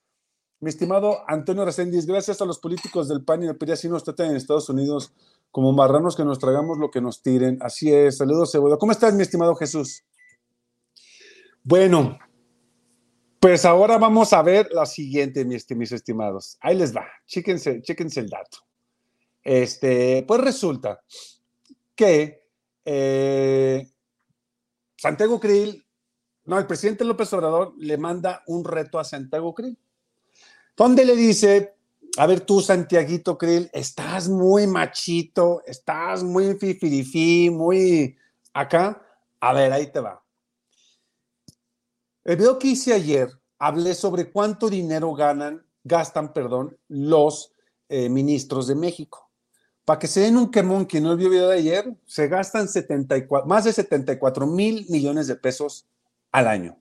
Mi 0.59 0.69
estimado 0.69 1.23
Antonio 1.27 1.65
Reséndiz, 1.65 2.05
gracias 2.05 2.39
a 2.39 2.45
los 2.45 2.59
políticos 2.59 3.07
del 3.07 3.23
PAN 3.23 3.41
y 3.41 3.47
del 3.47 3.57
PRI, 3.57 3.71
así 3.71 3.89
nos 3.89 4.03
tratan 4.03 4.29
en 4.29 4.35
Estados 4.35 4.69
Unidos 4.69 5.11
como 5.49 5.73
marranos 5.73 6.15
que 6.15 6.23
nos 6.23 6.37
tragamos 6.37 6.77
lo 6.77 6.91
que 6.91 7.01
nos 7.01 7.23
tiren. 7.23 7.57
Así 7.61 7.91
es, 7.91 8.17
saludos, 8.17 8.51
Cebolla. 8.51 8.77
¿Cómo 8.77 8.91
estás, 8.91 9.15
mi 9.15 9.23
estimado 9.23 9.55
Jesús? 9.55 10.03
Bueno, 11.63 12.19
pues 13.47 13.63
ahora 13.63 13.97
vamos 13.97 14.33
a 14.33 14.41
ver 14.41 14.67
la 14.73 14.85
siguiente, 14.85 15.45
mis, 15.45 15.71
mis 15.71 15.93
estimados. 15.93 16.57
Ahí 16.59 16.75
les 16.75 16.93
va, 16.93 17.07
chéquense, 17.25 17.81
chéquense 17.81 18.19
el 18.19 18.27
dato. 18.27 18.57
Este, 19.41 20.25
pues 20.27 20.41
resulta 20.41 20.99
que 21.95 22.41
eh, 22.83 23.89
Santiago 24.97 25.39
Krill, 25.39 25.81
no, 26.43 26.59
el 26.59 26.67
presidente 26.67 27.05
López 27.05 27.31
Obrador 27.31 27.73
le 27.77 27.97
manda 27.97 28.43
un 28.47 28.65
reto 28.65 28.99
a 28.99 29.05
Santiago 29.05 29.53
Krill, 29.53 29.77
donde 30.75 31.05
le 31.05 31.15
dice, 31.15 31.77
a 32.17 32.27
ver 32.27 32.41
tú, 32.41 32.59
Santiaguito 32.59 33.37
Krill, 33.37 33.69
estás 33.71 34.27
muy 34.27 34.67
machito, 34.67 35.63
estás 35.65 36.21
muy 36.21 36.55
fifirifí, 36.55 37.49
muy 37.49 38.17
acá. 38.51 39.01
A 39.39 39.53
ver, 39.53 39.71
ahí 39.71 39.89
te 39.89 40.01
va. 40.01 40.21
El 42.27 42.35
video 42.35 42.59
que 42.59 42.67
hice 42.67 42.93
ayer, 42.93 43.29
hablé 43.57 43.95
sobre 43.95 44.29
cuánto 44.29 44.69
dinero 44.69 45.13
ganan, 45.13 45.65
gastan, 45.85 46.33
perdón, 46.33 46.77
los 46.89 47.53
eh, 47.87 48.09
ministros 48.09 48.67
de 48.67 48.75
México. 48.75 49.31
Para 49.85 49.97
que 49.97 50.07
se 50.07 50.19
den 50.19 50.35
un 50.35 50.51
quemón, 50.51 50.87
que 50.87 50.99
no 50.99 51.15
vio 51.15 51.27
el 51.27 51.31
video 51.31 51.47
de 51.47 51.57
ayer, 51.57 51.97
se 52.05 52.27
gastan 52.27 52.67
74, 52.67 53.47
más 53.47 53.63
de 53.63 53.71
74 53.71 54.45
mil 54.45 54.85
millones 54.89 55.27
de 55.27 55.37
pesos 55.37 55.87
al 56.33 56.49
año. 56.49 56.77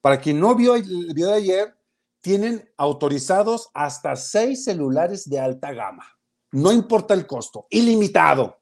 Para 0.00 0.20
quien 0.20 0.38
no 0.38 0.54
vio 0.54 0.76
el 0.76 1.14
video 1.14 1.30
de 1.30 1.38
ayer, 1.38 1.74
tienen 2.20 2.70
autorizados 2.76 3.70
hasta 3.74 4.14
seis 4.14 4.62
celulares 4.62 5.28
de 5.28 5.40
alta 5.40 5.72
gama. 5.72 6.06
No 6.52 6.70
importa 6.70 7.14
el 7.14 7.26
costo, 7.26 7.66
ilimitado. 7.70 8.60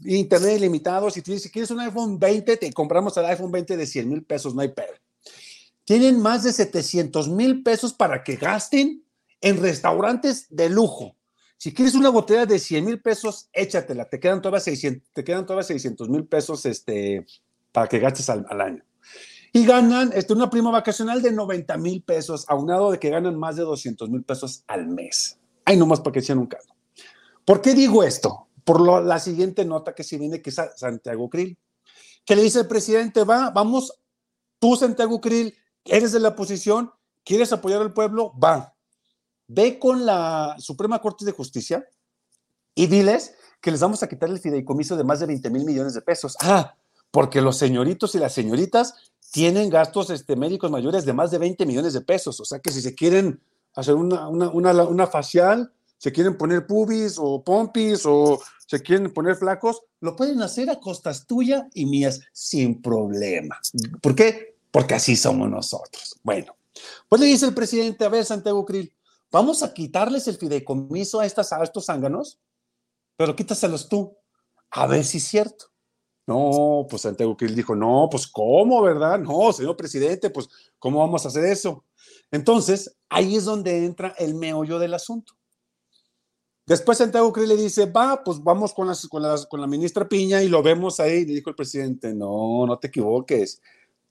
Internet 0.00 0.56
ilimitado. 0.56 1.08
Si, 1.08 1.20
si 1.20 1.50
quieres 1.52 1.70
un 1.70 1.78
iPhone 1.78 2.18
20, 2.18 2.56
te 2.56 2.72
compramos 2.72 3.16
el 3.16 3.26
iPhone 3.26 3.52
20 3.52 3.76
de 3.76 3.86
100 3.86 4.08
mil 4.08 4.24
pesos, 4.24 4.52
no 4.52 4.62
hay 4.62 4.72
pedo. 4.72 5.05
Tienen 5.86 6.20
más 6.20 6.42
de 6.42 6.52
700 6.52 7.28
mil 7.28 7.62
pesos 7.62 7.94
para 7.94 8.24
que 8.24 8.34
gasten 8.34 9.04
en 9.40 9.62
restaurantes 9.62 10.48
de 10.50 10.68
lujo. 10.68 11.14
Si 11.58 11.72
quieres 11.72 11.94
una 11.94 12.10
botella 12.10 12.44
de 12.44 12.58
100 12.58 12.84
mil 12.84 13.00
pesos, 13.00 13.48
échatela. 13.52 14.08
Te 14.08 14.18
quedan 14.18 14.42
todavía 14.42 14.58
600 14.58 15.08
te 15.12 15.22
quedan 15.22 15.46
todavía 15.46 15.62
600 15.62 16.08
mil 16.08 16.26
pesos 16.26 16.66
este, 16.66 17.24
para 17.70 17.86
que 17.86 18.00
gastes 18.00 18.28
al, 18.28 18.60
año. 18.60 18.82
Y 19.52 19.64
ganan 19.64 20.10
este, 20.12 20.32
una 20.32 20.50
prima 20.50 20.72
vacacional 20.72 21.22
de 21.22 21.30
90 21.30 21.76
mil 21.76 22.02
pesos, 22.02 22.44
aunado 22.48 22.90
de 22.90 22.98
que 22.98 23.08
ganan 23.08 23.38
más 23.38 23.54
de 23.54 23.62
200 23.62 24.10
mil 24.10 24.24
pesos 24.24 24.64
al 24.66 24.88
mes. 24.88 25.38
Ay, 25.64 25.76
nomás 25.76 26.00
para 26.00 26.14
que 26.14 26.20
sean 26.20 26.38
un 26.38 26.46
caso. 26.46 26.74
¿Por 27.44 27.62
qué 27.62 27.74
digo 27.74 28.02
esto? 28.02 28.48
Por 28.64 29.04
la 29.04 29.20
siguiente 29.20 29.64
nota 29.64 29.94
que 29.94 30.02
se 30.02 30.18
viene, 30.18 30.42
que 30.42 30.50
es 30.50 30.60
Santiago 30.74 31.30
Krill, 31.30 31.56
que 32.24 32.34
le 32.34 32.42
dice 32.42 32.58
el 32.58 32.66
presidente, 32.66 33.22
va, 33.22 33.50
vamos, 33.50 33.96
tú 34.58 34.74
Santiago 34.74 35.20
Krill, 35.20 35.54
eres 35.88 36.12
de 36.12 36.20
la 36.20 36.28
oposición, 36.28 36.92
quieres 37.24 37.52
apoyar 37.52 37.80
al 37.82 37.92
pueblo, 37.92 38.32
va, 38.38 38.74
ve 39.48 39.78
con 39.78 40.06
la 40.06 40.56
Suprema 40.58 41.00
Corte 41.00 41.24
de 41.24 41.32
Justicia 41.32 41.86
y 42.74 42.86
diles 42.86 43.34
que 43.60 43.70
les 43.70 43.80
vamos 43.80 44.02
a 44.02 44.08
quitar 44.08 44.28
el 44.28 44.38
fideicomiso 44.38 44.96
de 44.96 45.04
más 45.04 45.20
de 45.20 45.26
20 45.26 45.50
mil 45.50 45.64
millones 45.64 45.94
de 45.94 46.02
pesos. 46.02 46.36
Ah, 46.40 46.74
porque 47.10 47.40
los 47.40 47.56
señoritos 47.56 48.14
y 48.14 48.18
las 48.18 48.34
señoritas 48.34 48.94
tienen 49.32 49.70
gastos 49.70 50.10
este, 50.10 50.36
médicos 50.36 50.70
mayores 50.70 51.04
de 51.04 51.12
más 51.12 51.30
de 51.30 51.38
20 51.38 51.66
millones 51.66 51.92
de 51.92 52.00
pesos. 52.00 52.40
O 52.40 52.44
sea 52.44 52.58
que 52.58 52.70
si 52.70 52.80
se 52.80 52.94
quieren 52.94 53.40
hacer 53.74 53.94
una, 53.94 54.28
una, 54.28 54.50
una, 54.50 55.06
facial, 55.06 55.72
se 55.98 56.12
quieren 56.12 56.36
poner 56.36 56.66
pubis 56.66 57.16
o 57.18 57.42
pompis 57.42 58.02
o 58.06 58.40
se 58.66 58.82
quieren 58.82 59.12
poner 59.12 59.36
flacos, 59.36 59.82
lo 60.00 60.16
pueden 60.16 60.42
hacer 60.42 60.70
a 60.70 60.80
costas 60.80 61.26
tuya 61.26 61.68
y 61.74 61.86
mías 61.86 62.20
sin 62.32 62.82
problema. 62.82 63.58
¿Por 64.00 64.14
qué? 64.14 64.55
Porque 64.76 64.92
así 64.92 65.16
somos 65.16 65.48
nosotros. 65.48 66.20
Bueno, 66.22 66.54
pues 67.08 67.22
le 67.22 67.28
dice 67.28 67.46
el 67.46 67.54
presidente, 67.54 68.04
a 68.04 68.10
ver, 68.10 68.26
Santiago 68.26 68.62
Krill, 68.66 68.92
Vamos 69.30 69.62
a 69.62 69.72
quitarles 69.72 70.28
el 70.28 70.36
fideicomiso 70.36 71.20
a, 71.20 71.26
estas, 71.26 71.50
a 71.52 71.62
estos 71.62 71.86
zánganos, 71.86 72.38
pero 73.16 73.34
quítaselos 73.34 73.88
tú, 73.88 74.16
a 74.70 74.86
ver 74.86 75.02
si 75.02 75.18
es 75.18 75.24
cierto. 75.24 75.66
No, 76.26 76.86
pues 76.90 77.02
Santiago 77.02 77.36
Krill 77.36 77.54
dijo, 77.54 77.74
no, 77.74 78.08
pues 78.10 78.26
¿cómo, 78.26 78.82
verdad? 78.82 79.18
No, 79.18 79.52
señor 79.52 79.76
presidente, 79.76 80.30
pues 80.30 80.48
¿cómo 80.78 80.98
vamos 80.98 81.24
a 81.24 81.28
hacer 81.28 81.44
eso? 81.44 81.84
Entonces, 82.30 82.96
ahí 83.08 83.36
es 83.36 83.44
donde 83.44 83.84
entra 83.84 84.14
el 84.18 84.34
meollo 84.34 84.78
del 84.78 84.94
asunto. 84.94 85.34
Después 86.66 86.98
Santiago 86.98 87.32
Krill 87.32 87.48
le 87.48 87.56
dice, 87.56 87.86
va, 87.86 88.22
pues 88.24 88.42
vamos 88.42 88.74
con, 88.74 88.88
las, 88.88 89.06
con, 89.06 89.22
las, 89.22 89.46
con 89.46 89.60
la 89.60 89.68
ministra 89.68 90.08
Piña 90.08 90.42
y 90.42 90.48
lo 90.48 90.62
vemos 90.62 90.98
ahí. 90.98 91.24
Le 91.24 91.34
dijo 91.34 91.50
el 91.50 91.56
presidente, 91.56 92.12
no, 92.12 92.66
no 92.66 92.78
te 92.78 92.88
equivoques, 92.88 93.60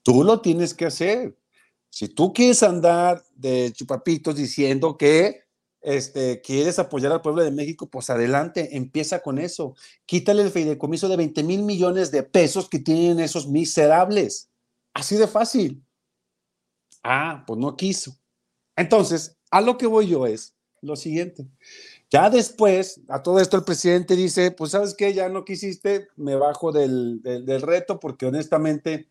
tú 0.05 0.23
lo 0.23 0.39
tienes 0.39 0.75
que 0.75 0.85
hacer. 0.85 1.35
Si 1.89 2.07
tú 2.07 2.31
quieres 2.31 2.61
andar 2.61 3.23
de 3.35 3.73
chupapitos 3.73 4.35
diciendo 4.35 4.97
que 4.97 5.45
este, 5.81 6.41
quieres 6.41 6.77
apoyar 6.77 7.11
al 7.11 7.21
pueblo 7.21 7.43
de 7.43 7.49
México, 7.49 7.89
pues 7.89 8.11
adelante, 8.11 8.77
empieza 8.77 9.21
con 9.21 9.39
eso. 9.39 9.75
Quítale 10.05 10.43
el 10.43 10.51
fideicomiso 10.51 11.09
de 11.09 11.17
20 11.17 11.43
mil 11.43 11.63
millones 11.63 12.11
de 12.11 12.21
pesos 12.21 12.69
que 12.69 12.77
tienen 12.77 13.19
esos 13.19 13.47
miserables. 13.47 14.51
Así 14.93 15.15
de 15.15 15.27
fácil. 15.27 15.83
Ah, 17.03 17.43
pues 17.47 17.59
no 17.59 17.75
quiso. 17.75 18.15
Entonces, 18.75 19.37
a 19.49 19.59
lo 19.59 19.77
que 19.77 19.87
voy 19.87 20.07
yo 20.07 20.27
es 20.27 20.55
lo 20.81 20.95
siguiente. 20.95 21.47
Ya 22.11 22.29
después, 22.29 23.01
a 23.07 23.23
todo 23.23 23.39
esto 23.39 23.57
el 23.57 23.63
presidente 23.63 24.15
dice, 24.15 24.51
pues 24.51 24.71
sabes 24.71 24.93
qué, 24.93 25.15
ya 25.15 25.29
no 25.29 25.45
quisiste, 25.45 26.09
me 26.15 26.35
bajo 26.35 26.71
del, 26.71 27.23
del, 27.23 27.43
del 27.43 27.61
reto 27.63 27.99
porque 27.99 28.27
honestamente, 28.27 29.09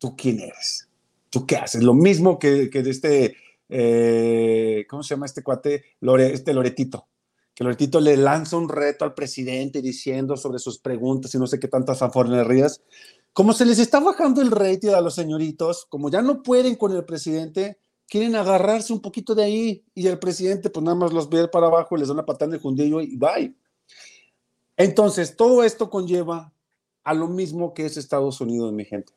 ¿tú 0.00 0.16
quién 0.16 0.40
eres? 0.40 0.88
¿Tú 1.28 1.46
qué 1.46 1.56
haces? 1.56 1.84
Lo 1.84 1.94
mismo 1.94 2.40
que, 2.40 2.68
que 2.70 2.82
de 2.82 2.90
este, 2.90 3.36
eh, 3.68 4.84
¿cómo 4.88 5.04
se 5.04 5.14
llama 5.14 5.26
este 5.26 5.44
cuate? 5.44 5.84
Lore, 6.00 6.32
este 6.32 6.52
Loretito. 6.52 7.06
Que 7.54 7.62
Loretito 7.62 8.00
le 8.00 8.16
lanza 8.16 8.56
un 8.56 8.68
reto 8.68 9.04
al 9.04 9.14
presidente 9.14 9.80
diciendo 9.80 10.36
sobre 10.36 10.58
sus 10.58 10.78
preguntas 10.78 11.32
y 11.34 11.38
no 11.38 11.46
sé 11.46 11.60
qué 11.60 11.68
tantas 11.68 11.98
fanfarronerías. 11.98 12.82
Como 13.32 13.52
se 13.52 13.64
les 13.64 13.78
está 13.78 14.00
bajando 14.00 14.42
el 14.42 14.50
rating 14.50 14.88
a 14.90 15.00
los 15.00 15.14
señoritos, 15.14 15.86
como 15.88 16.10
ya 16.10 16.22
no 16.22 16.42
pueden 16.42 16.74
con 16.74 16.96
el 16.96 17.04
presidente, 17.04 17.78
quieren 18.08 18.34
agarrarse 18.34 18.92
un 18.92 19.00
poquito 19.00 19.36
de 19.36 19.44
ahí 19.44 19.84
y 19.94 20.08
el 20.08 20.18
presidente 20.18 20.70
pues 20.70 20.82
nada 20.82 20.96
más 20.96 21.12
los 21.12 21.28
ve 21.28 21.46
para 21.46 21.66
abajo, 21.66 21.96
les 21.96 22.08
da 22.08 22.14
una 22.14 22.26
patada 22.26 22.46
en 22.46 22.54
el 22.54 22.60
jundillo 22.60 23.00
y 23.00 23.16
bye. 23.16 23.54
Entonces, 24.76 25.36
todo 25.36 25.62
esto 25.62 25.90
conlleva 25.90 26.52
a 27.04 27.14
lo 27.14 27.28
mismo 27.28 27.74
que 27.74 27.84
es 27.86 27.96
Estados 27.96 28.40
Unidos, 28.40 28.72
mi 28.72 28.84
gente. 28.84 29.12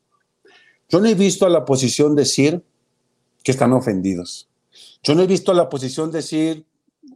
Yo 0.93 0.99
no 0.99 1.07
he 1.07 1.15
visto 1.15 1.47
a 1.47 1.49
la 1.49 1.57
oposición 1.57 2.15
decir 2.15 2.63
que 3.43 3.51
están 3.51 3.73
ofendidos. 3.73 4.47
Yo 5.01 5.15
no 5.15 5.23
he 5.23 5.27
visto 5.27 5.51
a 5.51 5.55
la 5.55 5.63
oposición 5.63 6.11
decir, 6.11 6.67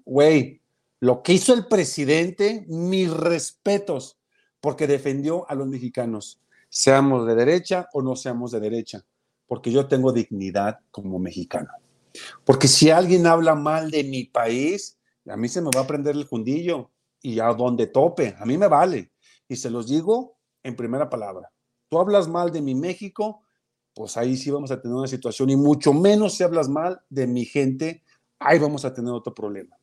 güey, 0.03 0.61
lo 0.99 1.21
que 1.21 1.33
hizo 1.33 1.53
el 1.53 1.67
presidente, 1.67 2.65
mis 2.67 3.07
respetos, 3.11 4.17
porque 4.61 4.87
defendió 4.87 5.47
a 5.47 5.53
los 5.53 5.67
mexicanos, 5.67 6.41
seamos 6.69 7.27
de 7.27 7.35
derecha 7.35 7.87
o 7.93 8.01
no 8.01 8.15
seamos 8.15 8.49
de 8.51 8.61
derecha 8.61 9.05
porque 9.45 9.71
yo 9.71 9.85
tengo 9.87 10.11
dignidad 10.11 10.79
como 10.89 11.19
mexicano. 11.19 11.69
Porque 12.45 12.67
si 12.67 12.89
alguien 12.89 13.27
habla 13.27 13.53
mal 13.53 13.91
de 13.91 14.03
mi 14.03 14.23
país, 14.23 14.97
a 15.29 15.37
mí 15.37 15.49
se 15.49 15.61
me 15.61 15.69
va 15.69 15.81
a 15.81 15.87
prender 15.87 16.15
el 16.15 16.25
fundillo 16.25 16.89
y 17.21 17.39
a 17.39 17.53
donde 17.53 17.85
tope, 17.85 18.35
a 18.39 18.45
mí 18.47 18.57
me 18.57 18.67
vale. 18.67 19.11
Y 19.47 19.55
se 19.55 19.69
los 19.69 19.87
digo 19.87 20.35
en 20.63 20.75
primera 20.75 21.11
palabra. 21.11 21.51
Tú 21.89 21.99
hablas 21.99 22.27
mal 22.27 22.51
de 22.51 22.63
mi 22.63 22.73
México, 22.73 23.43
pues 23.97 24.15
ahí 24.15 24.37
sí 24.37 24.51
vamos 24.51 24.69
a 24.69 24.79
tener 24.79 24.95
una 24.95 25.07
situación 25.07 25.49
y 25.49 25.55
mucho 25.55 25.91
menos 25.91 26.35
si 26.35 26.43
hablas 26.43 26.69
mal 26.69 27.01
de 27.09 27.25
mi 27.25 27.45
gente, 27.45 28.03
ahí 28.37 28.59
vamos 28.59 28.85
a 28.85 28.93
tener 28.93 29.11
otro 29.11 29.33
problema. 29.33 29.75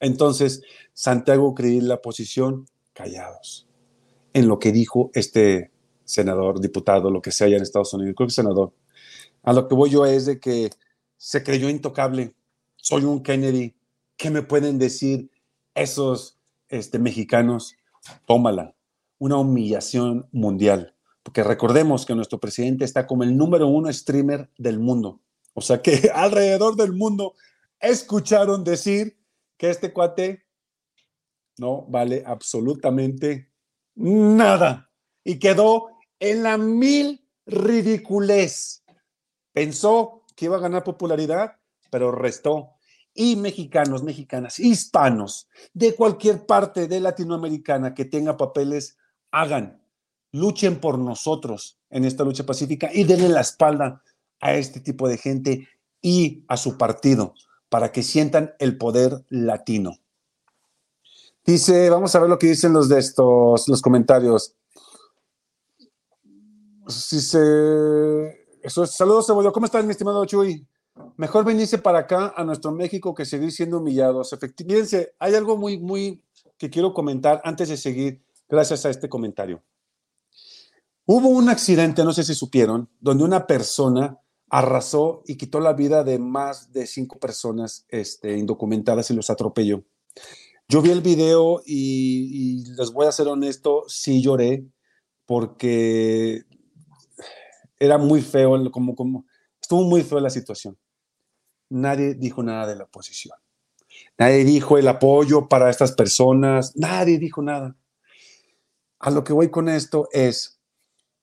Entonces, 0.00 0.62
Santiago 0.94 1.54
creí 1.54 1.80
la 1.80 2.02
posición 2.02 2.66
callados 2.92 3.68
en 4.32 4.48
lo 4.48 4.58
que 4.58 4.72
dijo 4.72 5.12
este 5.14 5.70
senador, 6.04 6.60
diputado, 6.60 7.08
lo 7.08 7.22
que 7.22 7.30
sea 7.30 7.46
allá 7.46 7.56
en 7.56 7.62
Estados 7.62 7.94
Unidos, 7.94 8.14
creo 8.16 8.26
que 8.26 8.34
senador. 8.34 8.74
A 9.44 9.52
lo 9.52 9.68
que 9.68 9.76
voy 9.76 9.90
yo 9.90 10.04
es 10.04 10.26
de 10.26 10.40
que 10.40 10.70
se 11.16 11.44
creyó 11.44 11.68
intocable. 11.68 12.34
Soy 12.74 13.04
un 13.04 13.22
Kennedy. 13.22 13.76
¿Qué 14.16 14.30
me 14.30 14.42
pueden 14.42 14.78
decir 14.80 15.30
esos 15.72 16.36
este, 16.68 16.98
mexicanos? 16.98 17.76
Tómala. 18.26 18.74
Una 19.18 19.36
humillación 19.36 20.28
mundial. 20.32 20.96
Porque 21.22 21.42
recordemos 21.42 22.06
que 22.06 22.14
nuestro 22.14 22.38
presidente 22.38 22.84
está 22.84 23.06
como 23.06 23.22
el 23.22 23.36
número 23.36 23.66
uno 23.68 23.92
streamer 23.92 24.50
del 24.56 24.78
mundo. 24.78 25.20
O 25.54 25.60
sea 25.60 25.82
que 25.82 26.10
alrededor 26.14 26.76
del 26.76 26.92
mundo 26.92 27.34
escucharon 27.80 28.64
decir 28.64 29.18
que 29.56 29.70
este 29.70 29.92
cuate 29.92 30.44
no 31.58 31.82
vale 31.82 32.22
absolutamente 32.24 33.50
nada. 33.94 34.90
Y 35.24 35.38
quedó 35.38 35.88
en 36.20 36.42
la 36.44 36.56
mil 36.56 37.28
ridiculez. 37.46 38.84
Pensó 39.52 40.24
que 40.36 40.44
iba 40.46 40.56
a 40.56 40.60
ganar 40.60 40.84
popularidad, 40.84 41.56
pero 41.90 42.12
restó. 42.12 42.70
Y 43.12 43.34
mexicanos, 43.34 44.04
mexicanas, 44.04 44.60
hispanos, 44.60 45.48
de 45.72 45.96
cualquier 45.96 46.46
parte 46.46 46.86
de 46.86 47.00
Latinoamericana 47.00 47.92
que 47.92 48.04
tenga 48.04 48.36
papeles, 48.36 48.96
hagan, 49.32 49.82
luchen 50.32 50.80
por 50.80 50.98
nosotros 50.98 51.78
en 51.90 52.04
esta 52.04 52.24
lucha 52.24 52.44
pacífica 52.44 52.90
y 52.92 53.04
denle 53.04 53.28
la 53.28 53.40
espalda 53.40 54.02
a 54.40 54.54
este 54.54 54.80
tipo 54.80 55.08
de 55.08 55.18
gente 55.18 55.68
y 56.00 56.44
a 56.48 56.56
su 56.56 56.76
partido 56.76 57.34
para 57.68 57.92
que 57.92 58.02
sientan 58.02 58.54
el 58.58 58.78
poder 58.78 59.24
latino. 59.28 59.98
Dice, 61.44 61.88
vamos 61.90 62.14
a 62.14 62.20
ver 62.20 62.28
lo 62.28 62.38
que 62.38 62.48
dicen 62.48 62.72
los 62.72 62.88
de 62.88 62.98
estos, 62.98 63.68
los 63.68 63.80
comentarios 63.80 64.54
si 66.88 67.20
se... 67.20 68.46
Eso 68.62 68.82
es, 68.82 68.90
saludos, 68.90 69.26
Cebolla. 69.26 69.50
¿Cómo 69.50 69.66
estás, 69.66 69.84
mi 69.84 69.92
estimado 69.92 70.24
Chuy? 70.24 70.66
Mejor 71.16 71.44
venirse 71.44 71.78
para 71.78 72.00
acá, 72.00 72.34
a 72.36 72.44
nuestro 72.44 72.72
México, 72.72 73.14
que 73.14 73.24
seguir 73.24 73.52
siendo 73.52 73.78
humillados. 73.78 74.32
Efectivamente, 74.32 75.14
hay 75.18 75.34
algo 75.34 75.56
muy, 75.56 75.78
muy 75.78 76.22
que 76.56 76.68
quiero 76.68 76.92
comentar 76.92 77.40
antes 77.44 77.68
de 77.68 77.76
seguir, 77.76 78.20
gracias 78.48 78.84
a 78.84 78.90
este 78.90 79.08
comentario. 79.08 79.62
Hubo 81.10 81.30
un 81.30 81.48
accidente, 81.48 82.04
no 82.04 82.12
sé 82.12 82.22
si 82.22 82.34
supieron, 82.34 82.90
donde 83.00 83.24
una 83.24 83.46
persona 83.46 84.20
arrasó 84.50 85.22
y 85.26 85.38
quitó 85.38 85.58
la 85.58 85.72
vida 85.72 86.04
de 86.04 86.18
más 86.18 86.70
de 86.70 86.86
cinco 86.86 87.18
personas 87.18 87.86
este, 87.88 88.36
indocumentadas 88.36 89.10
y 89.10 89.14
los 89.14 89.30
atropelló. 89.30 89.84
Yo 90.68 90.82
vi 90.82 90.90
el 90.90 91.00
video 91.00 91.62
y, 91.64 92.58
y 92.60 92.64
les 92.74 92.92
voy 92.92 93.06
a 93.06 93.12
ser 93.12 93.26
honesto, 93.26 93.84
sí 93.88 94.20
lloré, 94.20 94.66
porque 95.24 96.44
era 97.78 97.96
muy 97.96 98.20
feo, 98.20 98.70
como, 98.70 98.94
como, 98.94 99.24
estuvo 99.62 99.84
muy 99.84 100.02
feo 100.02 100.20
la 100.20 100.28
situación. 100.28 100.76
Nadie 101.70 102.16
dijo 102.16 102.42
nada 102.42 102.66
de 102.66 102.76
la 102.76 102.84
oposición. 102.84 103.38
Nadie 104.18 104.44
dijo 104.44 104.76
el 104.76 104.86
apoyo 104.86 105.48
para 105.48 105.70
estas 105.70 105.92
personas. 105.92 106.76
Nadie 106.76 107.18
dijo 107.18 107.40
nada. 107.40 107.78
A 108.98 109.10
lo 109.10 109.24
que 109.24 109.32
voy 109.32 109.48
con 109.48 109.70
esto 109.70 110.10
es 110.12 110.57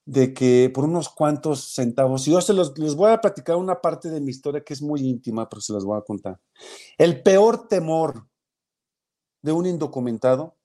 de 0.06 0.34
que 0.34 0.72
por 0.74 0.86
unos 0.86 1.10
cuantos 1.10 1.74
centavos, 1.74 2.28
y 2.28 2.32
yo 2.32 2.42
se 2.42 2.54
los, 2.54 2.78
les 2.78 2.96
voy 2.96 3.12
a 3.12 3.20
platicar 3.20 3.56
una 3.56 3.82
parte 3.82 4.10
de 4.10 4.22
mi 4.22 4.30
historia 4.30 4.64
que 4.64 4.74
es 4.74 4.82
muy 4.82 5.02
íntima, 5.02 5.50
pero 5.50 5.62
se 5.62 5.74
las 5.74 5.84
voy 5.84 5.98
a 5.98 6.04
contar. 6.04 6.40
El 6.98 7.24
peor 7.24 7.68
temor 7.68 8.28
de 9.42 9.52
un 9.52 9.66
indocumentado 9.66 10.56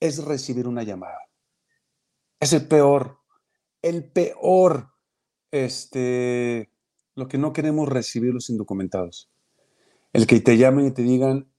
es 0.00 0.24
recibir 0.24 0.68
una 0.68 0.84
llamada. 0.84 1.18
Es 2.38 2.52
el 2.52 2.68
peor, 2.68 3.18
el 3.82 4.10
peor 4.10 4.92
este, 5.50 6.70
lo 7.14 7.28
que 7.28 7.38
no 7.38 7.52
queremos 7.52 7.88
recibir 7.88 8.32
los 8.32 8.50
indocumentados. 8.50 9.30
El 10.12 10.26
que 10.26 10.40
te 10.40 10.56
llamen 10.56 10.86
y 10.86 10.90
te 10.92 11.02
digan, 11.02 11.50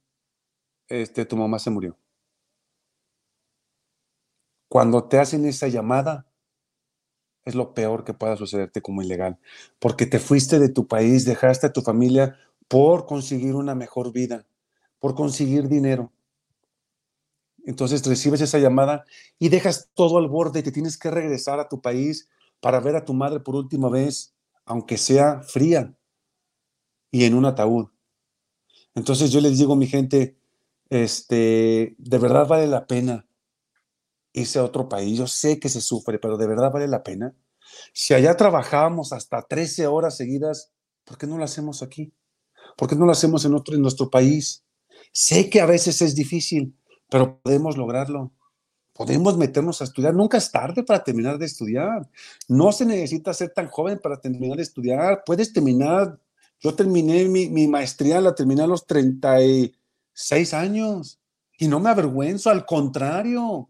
este, 0.88 1.26
tu 1.26 1.36
mamá 1.36 1.60
se 1.60 1.72
murió. 1.72 1.98
Cuando 4.70 5.06
te 5.06 5.20
hacen 5.20 5.46
esa 5.46 5.68
llamada, 5.68 6.27
es 7.48 7.56
lo 7.56 7.74
peor 7.74 8.04
que 8.04 8.14
pueda 8.14 8.36
sucederte 8.36 8.82
como 8.82 9.02
ilegal, 9.02 9.40
porque 9.80 10.06
te 10.06 10.20
fuiste 10.20 10.60
de 10.60 10.68
tu 10.68 10.86
país, 10.86 11.24
dejaste 11.24 11.68
a 11.68 11.74
tu 11.74 11.82
familia 11.82 12.38
por 12.68 13.06
conseguir 13.06 13.56
una 13.56 13.74
mejor 13.74 14.12
vida, 14.12 14.46
por 15.00 15.16
conseguir 15.16 15.70
dinero. 15.70 16.12
Entonces 17.66 18.06
recibes 18.06 18.42
esa 18.42 18.60
llamada 18.60 19.06
y 19.40 19.48
dejas 19.48 19.90
todo 19.94 20.18
al 20.18 20.28
borde, 20.28 20.62
te 20.62 20.74
tienes 20.74 20.98
que 20.98 21.10
regresar 21.10 21.60
a 21.60 21.70
tu 21.70 21.82
país 21.82 22.30
para 22.60 22.82
ver 22.82 22.96
a 22.98 23.06
tu 23.06 23.14
madre 23.14 23.40
por 23.40 23.56
última 23.56 23.90
vez, 23.90 24.34
aunque 24.66 24.98
sea 24.98 25.42
fría 25.42 25.96
y 27.12 27.24
en 27.24 27.34
un 27.34 27.46
ataúd. 27.46 27.88
Entonces 28.94 29.32
yo 29.32 29.40
les 29.40 29.58
digo, 29.58 29.76
mi 29.76 29.88
gente, 29.88 30.38
este, 30.90 31.96
de 31.98 32.18
verdad 32.18 32.48
vale 32.48 32.68
la 32.68 32.88
pena 32.88 33.27
irse 34.40 34.60
a 34.60 34.64
otro 34.64 34.88
país. 34.88 35.18
Yo 35.18 35.28
sé 35.28 35.60
que 35.60 35.70
se 35.70 35.82
sufre, 35.82 36.20
pero 36.20 36.38
de 36.38 36.48
verdad 36.48 36.72
vale 36.72 36.88
la 36.88 37.04
pena. 37.04 37.36
Si 37.94 38.14
allá 38.14 38.36
trabajábamos 38.36 39.14
hasta 39.14 39.42
13 39.42 39.88
horas 39.88 40.18
seguidas, 40.18 40.72
¿por 41.04 41.18
qué 41.18 41.28
no 41.28 41.38
lo 41.38 41.44
hacemos 41.44 41.84
aquí? 41.84 42.14
¿Por 42.76 42.88
qué 42.90 42.96
no 42.96 43.06
lo 43.06 43.12
hacemos 43.12 43.46
en, 43.46 43.54
otro, 43.54 43.76
en 43.76 43.82
nuestro 43.82 44.10
país? 44.10 44.64
Sé 45.12 45.50
que 45.50 45.62
a 45.62 45.66
veces 45.66 46.02
es 46.02 46.16
difícil, 46.16 46.78
pero 47.10 47.40
podemos 47.42 47.78
lograrlo 47.78 48.32
podemos 48.98 49.38
meternos 49.38 49.80
a 49.80 49.84
estudiar. 49.84 50.16
Nunca 50.16 50.38
es 50.38 50.52
tarde 50.52 50.84
para 50.84 51.04
terminar 51.04 51.38
de 51.38 51.46
estudiar. 51.46 52.10
No 52.48 52.72
se 52.72 52.84
necesita 52.86 53.32
ser 53.34 53.52
tan 53.52 53.68
joven 53.68 54.00
para 54.02 54.20
terminar 54.20 54.58
de 54.58 54.64
estudiar. 54.64 55.24
Puedes 55.24 55.54
terminar. 55.54 56.20
Yo 56.60 56.74
terminé 56.74 57.26
mi, 57.26 57.68
maestría, 57.68 58.20
la 58.20 58.34
terminé 58.34 58.64
a 58.64 58.68
los 58.68 58.88
36 58.88 60.54
años 60.56 61.20
y 61.60 61.68
no 61.68 61.80
me 61.80 61.92
avergüenzo, 61.92 62.50
al 62.50 62.66
contrario. 62.66 63.70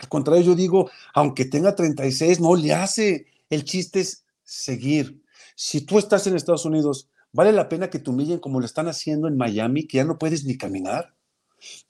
Al 0.00 0.08
contrario, 0.08 0.42
yo 0.44 0.54
digo, 0.54 0.90
aunque 1.14 1.44
tenga 1.44 1.74
36, 1.76 2.40
no 2.40 2.54
le 2.56 2.72
hace. 2.74 3.26
El 3.50 3.64
chiste 3.64 4.00
es 4.00 4.24
seguir. 4.44 5.22
Si 5.56 5.82
tú 5.82 5.98
estás 5.98 6.26
en 6.26 6.36
Estados 6.36 6.64
Unidos, 6.64 7.08
¿Vale 7.32 7.52
la 7.52 7.68
pena 7.68 7.90
que 7.90 8.00
te 8.00 8.10
humillen 8.10 8.40
como 8.40 8.58
lo 8.58 8.66
están 8.66 8.88
haciendo 8.88 9.28
en 9.28 9.36
Miami, 9.36 9.86
que 9.86 9.98
ya 9.98 10.04
no 10.04 10.18
puedes 10.18 10.44
ni 10.44 10.58
caminar? 10.58 11.14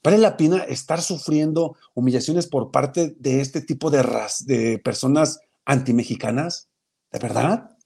¿Vale 0.03 0.17
la 0.17 0.37
pena 0.37 0.59
estar 0.63 1.01
sufriendo 1.01 1.77
humillaciones 1.93 2.47
por 2.47 2.71
parte 2.71 3.15
de 3.19 3.41
este 3.41 3.61
tipo 3.61 3.89
de, 3.89 4.03
ras- 4.03 4.45
de 4.45 4.79
personas 4.79 5.39
antimexicanas? 5.65 6.69
¿De 7.11 7.19
verdad? 7.19 7.77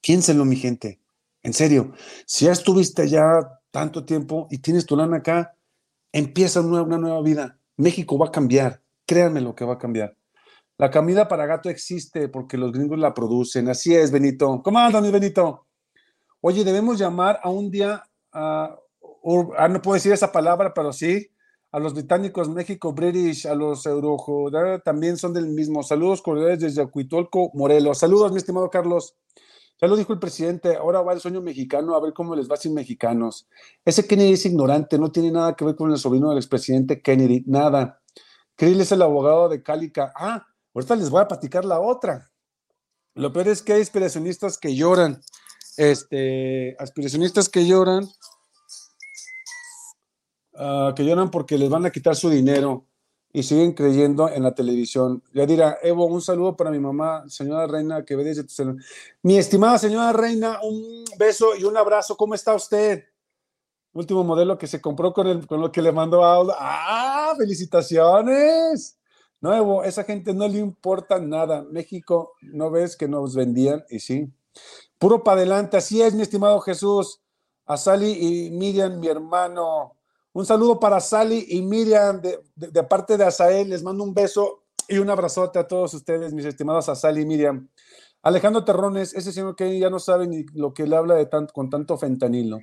Piénsenlo, 0.00 0.44
mi 0.44 0.56
gente. 0.56 1.00
En 1.42 1.54
serio, 1.54 1.92
si 2.26 2.46
ya 2.46 2.52
estuviste 2.52 3.08
ya 3.08 3.60
tanto 3.70 4.04
tiempo 4.04 4.48
y 4.50 4.58
tienes 4.58 4.86
tu 4.86 4.96
lana 4.96 5.18
acá, 5.18 5.56
empieza 6.12 6.60
una, 6.60 6.82
una 6.82 6.98
nueva 6.98 7.22
vida. 7.22 7.58
México 7.76 8.18
va 8.18 8.28
a 8.28 8.32
cambiar. 8.32 8.82
Créanme 9.08 9.40
lo 9.40 9.54
que 9.54 9.64
va 9.64 9.72
a 9.72 9.78
cambiar. 9.78 10.14
La 10.76 10.90
comida 10.90 11.26
para 11.26 11.46
gato 11.46 11.70
existe 11.70 12.28
porque 12.28 12.58
los 12.58 12.72
gringos 12.72 12.98
la 12.98 13.14
producen. 13.14 13.70
Así 13.70 13.94
es, 13.94 14.12
Benito. 14.12 14.60
¿Cómo 14.62 14.78
andas, 14.78 15.02
mi 15.02 15.10
Benito? 15.10 15.66
Oye, 16.42 16.62
debemos 16.62 16.98
llamar 16.98 17.40
a 17.42 17.48
un 17.48 17.70
día 17.70 18.04
a, 18.32 18.76
ah, 19.56 19.68
no 19.68 19.80
puedo 19.80 19.94
decir 19.94 20.12
esa 20.12 20.30
palabra, 20.30 20.74
pero 20.74 20.92
sí, 20.92 21.26
a 21.72 21.78
los 21.78 21.94
británicos, 21.94 22.50
México, 22.50 22.92
British, 22.92 23.46
a 23.46 23.54
los 23.54 23.86
eurojo, 23.86 24.50
también 24.84 25.16
son 25.16 25.32
del 25.32 25.46
mismo. 25.46 25.82
Saludos 25.82 26.20
cordiales 26.20 26.60
desde 26.60 26.82
Acuitolco, 26.82 27.50
Morelos. 27.54 27.96
Saludos, 27.98 28.30
mi 28.30 28.36
estimado 28.36 28.68
Carlos. 28.68 29.16
Ya 29.80 29.88
lo 29.88 29.96
dijo 29.96 30.12
el 30.12 30.18
presidente, 30.18 30.76
ahora 30.76 31.00
va 31.00 31.14
el 31.14 31.20
sueño 31.20 31.40
mexicano, 31.40 31.94
a 31.94 32.00
ver 32.00 32.12
cómo 32.12 32.36
les 32.36 32.50
va 32.50 32.58
sin 32.58 32.74
mexicanos. 32.74 33.48
Ese 33.86 34.06
Kennedy 34.06 34.32
es 34.32 34.44
ignorante, 34.44 34.98
no 34.98 35.10
tiene 35.10 35.30
nada 35.30 35.56
que 35.56 35.64
ver 35.64 35.76
con 35.76 35.90
el 35.90 35.96
sobrino 35.96 36.28
del 36.28 36.38
expresidente 36.38 37.00
Kennedy, 37.00 37.44
nada. 37.46 38.02
Krill 38.58 38.80
es 38.80 38.90
el 38.90 39.02
abogado 39.02 39.48
de 39.48 39.62
Cálica. 39.62 40.12
Ah, 40.16 40.44
ahorita 40.74 40.96
les 40.96 41.10
voy 41.10 41.22
a 41.22 41.28
platicar 41.28 41.64
la 41.64 41.78
otra. 41.78 42.28
Lo 43.14 43.32
peor 43.32 43.46
es 43.46 43.62
que 43.62 43.72
hay 43.72 43.80
aspiracionistas 43.80 44.58
que 44.58 44.74
lloran. 44.74 45.22
Este, 45.76 46.74
aspiracionistas 46.80 47.48
que 47.48 47.64
lloran, 47.64 48.08
ah, 50.56 50.92
que 50.96 51.04
lloran 51.04 51.30
porque 51.30 51.56
les 51.56 51.70
van 51.70 51.86
a 51.86 51.90
quitar 51.90 52.16
su 52.16 52.28
dinero 52.28 52.84
y 53.32 53.44
siguen 53.44 53.74
creyendo 53.74 54.28
en 54.28 54.42
la 54.42 54.52
televisión. 54.56 55.22
Ya 55.32 55.46
dirá, 55.46 55.78
Evo, 55.80 56.06
un 56.06 56.20
saludo 56.20 56.56
para 56.56 56.72
mi 56.72 56.80
mamá, 56.80 57.24
señora 57.28 57.68
Reina, 57.68 58.04
que 58.04 58.16
ve 58.16 58.24
desde 58.24 58.42
tu 58.42 58.50
celular. 58.50 58.82
Mi 59.22 59.38
estimada 59.38 59.78
señora 59.78 60.12
Reina, 60.12 60.58
un 60.64 61.04
beso 61.16 61.54
y 61.54 61.62
un 61.62 61.76
abrazo. 61.76 62.16
¿Cómo 62.16 62.34
está 62.34 62.56
usted? 62.56 63.04
Último 63.92 64.24
modelo 64.24 64.58
que 64.58 64.66
se 64.66 64.80
compró 64.80 65.12
con, 65.12 65.28
el, 65.28 65.46
lo 65.48 65.70
que 65.70 65.80
le 65.80 65.92
mandó 65.92 66.24
a... 66.24 66.44
¡Ah! 66.58 67.17
¡Felicitaciones! 67.36 68.96
No, 69.40 69.54
Evo, 69.54 69.84
esa 69.84 70.04
gente 70.04 70.34
no 70.34 70.48
le 70.48 70.58
importa 70.58 71.18
nada. 71.20 71.62
México, 71.70 72.32
¿no 72.42 72.70
ves 72.70 72.96
que 72.96 73.06
nos 73.08 73.34
vendían? 73.34 73.84
Y 73.88 74.00
sí. 74.00 74.28
Puro 74.98 75.22
para 75.22 75.38
adelante. 75.40 75.76
Así 75.76 76.02
es, 76.02 76.14
mi 76.14 76.22
estimado 76.22 76.60
Jesús. 76.60 77.20
A 77.66 77.76
Sally 77.76 78.12
y 78.46 78.50
Miriam, 78.50 78.98
mi 78.98 79.08
hermano. 79.08 79.94
Un 80.32 80.44
saludo 80.46 80.80
para 80.80 81.00
Sally 81.00 81.46
y 81.50 81.62
Miriam 81.62 82.20
de, 82.20 82.40
de- 82.56 82.68
de 82.68 82.82
parte 82.82 83.16
de 83.16 83.24
Asael. 83.24 83.68
Les 83.68 83.82
mando 83.82 84.02
un 84.04 84.14
beso 84.14 84.64
y 84.88 84.98
un 84.98 85.10
abrazote 85.10 85.58
a 85.58 85.68
todos 85.68 85.92
ustedes, 85.94 86.32
mis 86.32 86.46
estimados 86.46 86.86
Sally 86.98 87.22
y 87.22 87.26
Miriam. 87.26 87.68
Alejandro 88.22 88.64
Terrones, 88.64 89.14
ese 89.14 89.32
señor 89.32 89.54
que 89.54 89.78
ya 89.78 89.90
no 89.90 90.00
sabe 90.00 90.26
ni 90.26 90.44
lo 90.54 90.74
que 90.74 90.86
le 90.86 90.96
habla 90.96 91.14
de 91.14 91.28
con 91.52 91.70
tanto 91.70 91.96
fentanilo. 91.96 92.58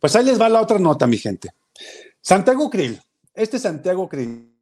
Pues 0.00 0.16
ahí 0.16 0.24
les 0.24 0.40
va 0.40 0.48
la 0.48 0.62
otra 0.62 0.78
nota, 0.78 1.06
mi 1.06 1.18
gente. 1.18 1.50
Santiago 2.20 2.70
Krill, 2.70 3.00
este 3.34 3.58
Santiago 3.58 4.08
Krill, 4.08 4.56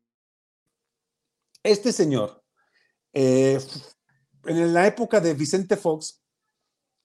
este 1.63 1.93
señor, 1.93 2.43
eh, 3.13 3.59
en 4.45 4.73
la 4.73 4.87
época 4.87 5.21
de 5.21 5.35
Vicente 5.35 5.77
Fox, 5.77 6.23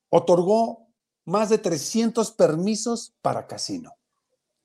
otorgó 0.09 0.87
más 1.25 1.49
de 1.49 1.57
300 1.57 2.31
permisos 2.31 3.15
para 3.21 3.47
casino. 3.47 3.93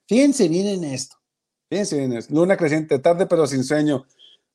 Fíjense 0.07 0.49
bien 0.49 0.67
en 0.67 0.85
esto. 0.85 1.17
Fíjense 1.69 1.97
bien 1.97 2.13
en 2.13 2.19
esto. 2.19 2.35
Luna 2.35 2.57
creciente, 2.57 2.99
tarde 2.99 3.27
pero 3.27 3.47
sin 3.47 3.65
sueño. 3.65 4.07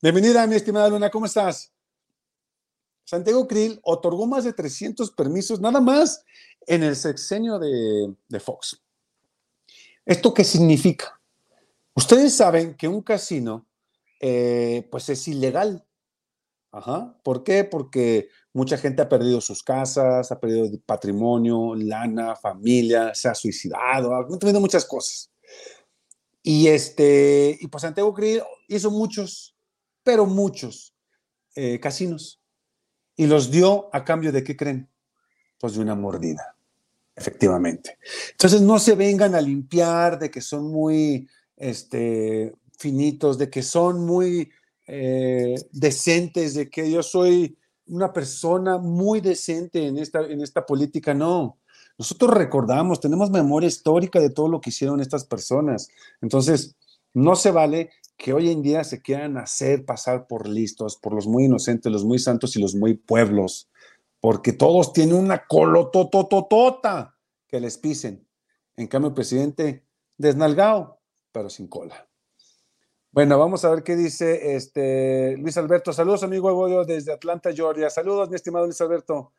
Bienvenida, 0.02 0.46
mi 0.48 0.56
estimada 0.56 0.90
Luna, 0.90 1.10
¿cómo 1.10 1.26
estás? 1.26 1.72
Santiago 3.06 3.48
Krill 3.48 3.80
otorgó 3.84 4.26
más 4.26 4.44
de 4.44 4.54
300 4.54 5.12
permisos 5.12 5.60
nada 5.60 5.82
más 5.82 6.24
en 6.66 6.84
el 6.84 6.96
sexenio 6.96 7.60
de, 7.60 8.16
de 8.28 8.40
Fox. 8.40 8.82
¿Esto 10.06 10.34
qué 10.34 10.44
significa? 10.44 11.22
Ustedes 11.96 12.36
saben 12.36 12.76
que 12.76 12.88
un 12.88 13.02
casino, 13.02 13.68
eh, 14.20 14.88
pues 14.92 15.10
es 15.10 15.28
ilegal. 15.28 15.86
Ajá. 16.72 17.16
¿Por 17.24 17.44
qué? 17.44 17.64
Porque 17.64 18.30
mucha 18.52 18.78
gente 18.78 19.04
ha 19.04 19.10
perdido 19.10 19.42
sus 19.42 19.62
casas, 19.62 20.32
ha 20.32 20.40
perdido 20.40 20.72
patrimonio, 20.86 21.76
lana, 21.76 22.36
familia, 22.36 23.14
se 23.14 23.30
ha 23.30 23.36
suicidado, 23.36 24.16
ha 24.16 24.40
tenido 24.40 24.60
muchas 24.60 24.86
cosas. 24.86 25.32
Y 26.42 26.68
este, 26.68 27.58
y 27.62 27.68
pues 27.68 27.84
Santiago 27.84 28.14
Krill 28.14 28.42
hizo 28.68 28.90
muchos, 28.90 29.56
pero 30.04 30.26
muchos 30.26 30.96
eh, 31.56 31.80
casinos. 31.80 32.42
Y 33.16 33.28
los 33.28 33.52
dio 33.52 33.90
a 33.94 34.04
cambio 34.04 34.32
de 34.32 34.44
qué 34.44 34.58
creen? 34.58 34.90
Pues 35.60 35.76
de 35.76 35.82
una 35.82 35.96
mordida, 35.96 36.56
efectivamente. 37.16 38.00
Entonces 38.32 38.62
no 38.62 38.80
se 38.80 38.96
vengan 38.96 39.36
a 39.36 39.42
limpiar 39.42 40.18
de 40.18 40.32
que 40.32 40.42
son 40.42 40.72
muy 40.72 41.30
este, 41.58 42.54
finitos, 42.78 43.38
de 43.38 43.50
que 43.50 43.64
son 43.64 44.06
muy 44.06 44.50
eh, 44.88 45.56
decentes, 45.72 46.54
de 46.54 46.70
que 46.70 46.92
yo 46.92 47.04
soy 47.04 47.58
una 47.88 48.12
persona 48.14 48.78
muy 48.78 49.22
decente 49.22 49.88
en 49.88 49.98
esta, 49.98 50.22
en 50.22 50.42
esta 50.42 50.66
política. 50.66 51.14
No, 51.14 51.60
nosotros 51.98 52.32
recordamos, 52.34 53.00
tenemos 53.00 53.30
memoria 53.30 53.68
histórica 53.68 54.20
de 54.20 54.30
todo 54.30 54.48
lo 54.48 54.62
que 54.62 54.70
hicieron 54.70 55.00
estas 55.00 55.26
personas. 55.26 55.90
Entonces, 56.22 56.76
no 57.14 57.36
se 57.36 57.52
vale 57.52 57.92
que 58.18 58.34
hoy 58.34 58.50
en 58.50 58.62
día 58.62 58.84
se 58.84 59.02
quieran 59.02 59.38
hacer 59.38 59.86
pasar 59.86 60.28
por 60.28 60.48
listos, 60.48 60.98
por 60.98 61.14
los 61.14 61.28
muy 61.28 61.46
inocentes, 61.46 61.92
los 61.92 62.06
muy 62.06 62.20
santos 62.20 62.56
y 62.56 62.62
los 62.62 62.76
muy 62.76 62.96
pueblos, 62.96 63.70
porque 64.20 64.54
todos 64.54 64.94
tienen 64.94 65.16
una 65.16 65.46
colotototota 65.46 67.16
que 67.48 67.60
les 67.60 67.78
pisen. 67.78 68.28
En 68.76 68.88
cambio, 68.88 69.14
presidente 69.14 69.86
desnalgado, 70.18 71.00
pero 71.34 71.50
sin 71.50 71.68
cola. 71.68 72.08
Bueno, 73.12 73.38
vamos 73.38 73.66
a 73.66 73.70
ver 73.70 73.84
qué 73.84 73.96
dice 73.96 74.56
este 74.56 75.36
Luis 75.38 75.58
Alberto. 75.58 75.92
Saludos, 75.92 76.24
amigo 76.24 76.50
Evodio, 76.50 76.86
desde 76.86 77.12
Atlanta, 77.12 77.52
Georgia. 77.52 77.90
Saludos, 77.90 78.30
mi 78.30 78.36
estimado 78.36 78.66
Luis 78.66 78.80
Alberto. 78.80 79.34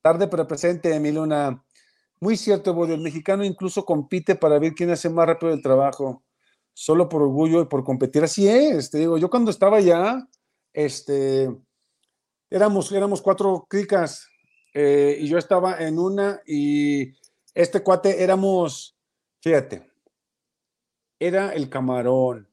Tarde 0.00 0.28
pero 0.28 0.46
presente, 0.46 0.98
mi. 1.00 1.12
Muy 2.20 2.36
cierto, 2.36 2.70
Evodio. 2.70 2.94
El 2.94 3.00
mexicano 3.00 3.44
incluso 3.44 3.84
compite 3.84 4.36
para 4.36 4.58
ver 4.58 4.74
quién 4.74 4.90
hace 4.90 5.10
más 5.10 5.26
rápido 5.26 5.52
el 5.52 5.62
trabajo. 5.62 6.22
Solo 6.72 7.08
por 7.08 7.22
orgullo 7.22 7.60
y 7.60 7.66
por 7.66 7.82
competir. 7.82 8.22
Así 8.22 8.48
es, 8.48 8.90
te 8.90 8.98
digo, 8.98 9.18
yo 9.18 9.28
cuando 9.28 9.50
estaba 9.50 9.78
allá, 9.78 10.28
este, 10.72 11.50
éramos, 12.50 12.92
éramos 12.92 13.20
cuatro 13.20 13.66
cricas 13.68 14.28
eh, 14.74 15.18
y 15.20 15.28
yo 15.28 15.38
estaba 15.38 15.78
en 15.80 15.98
una 15.98 16.40
y 16.46 17.14
este 17.52 17.82
cuate 17.82 18.22
éramos, 18.22 18.96
fíjate, 19.40 19.87
era 21.18 21.52
el 21.52 21.68
camarón, 21.68 22.48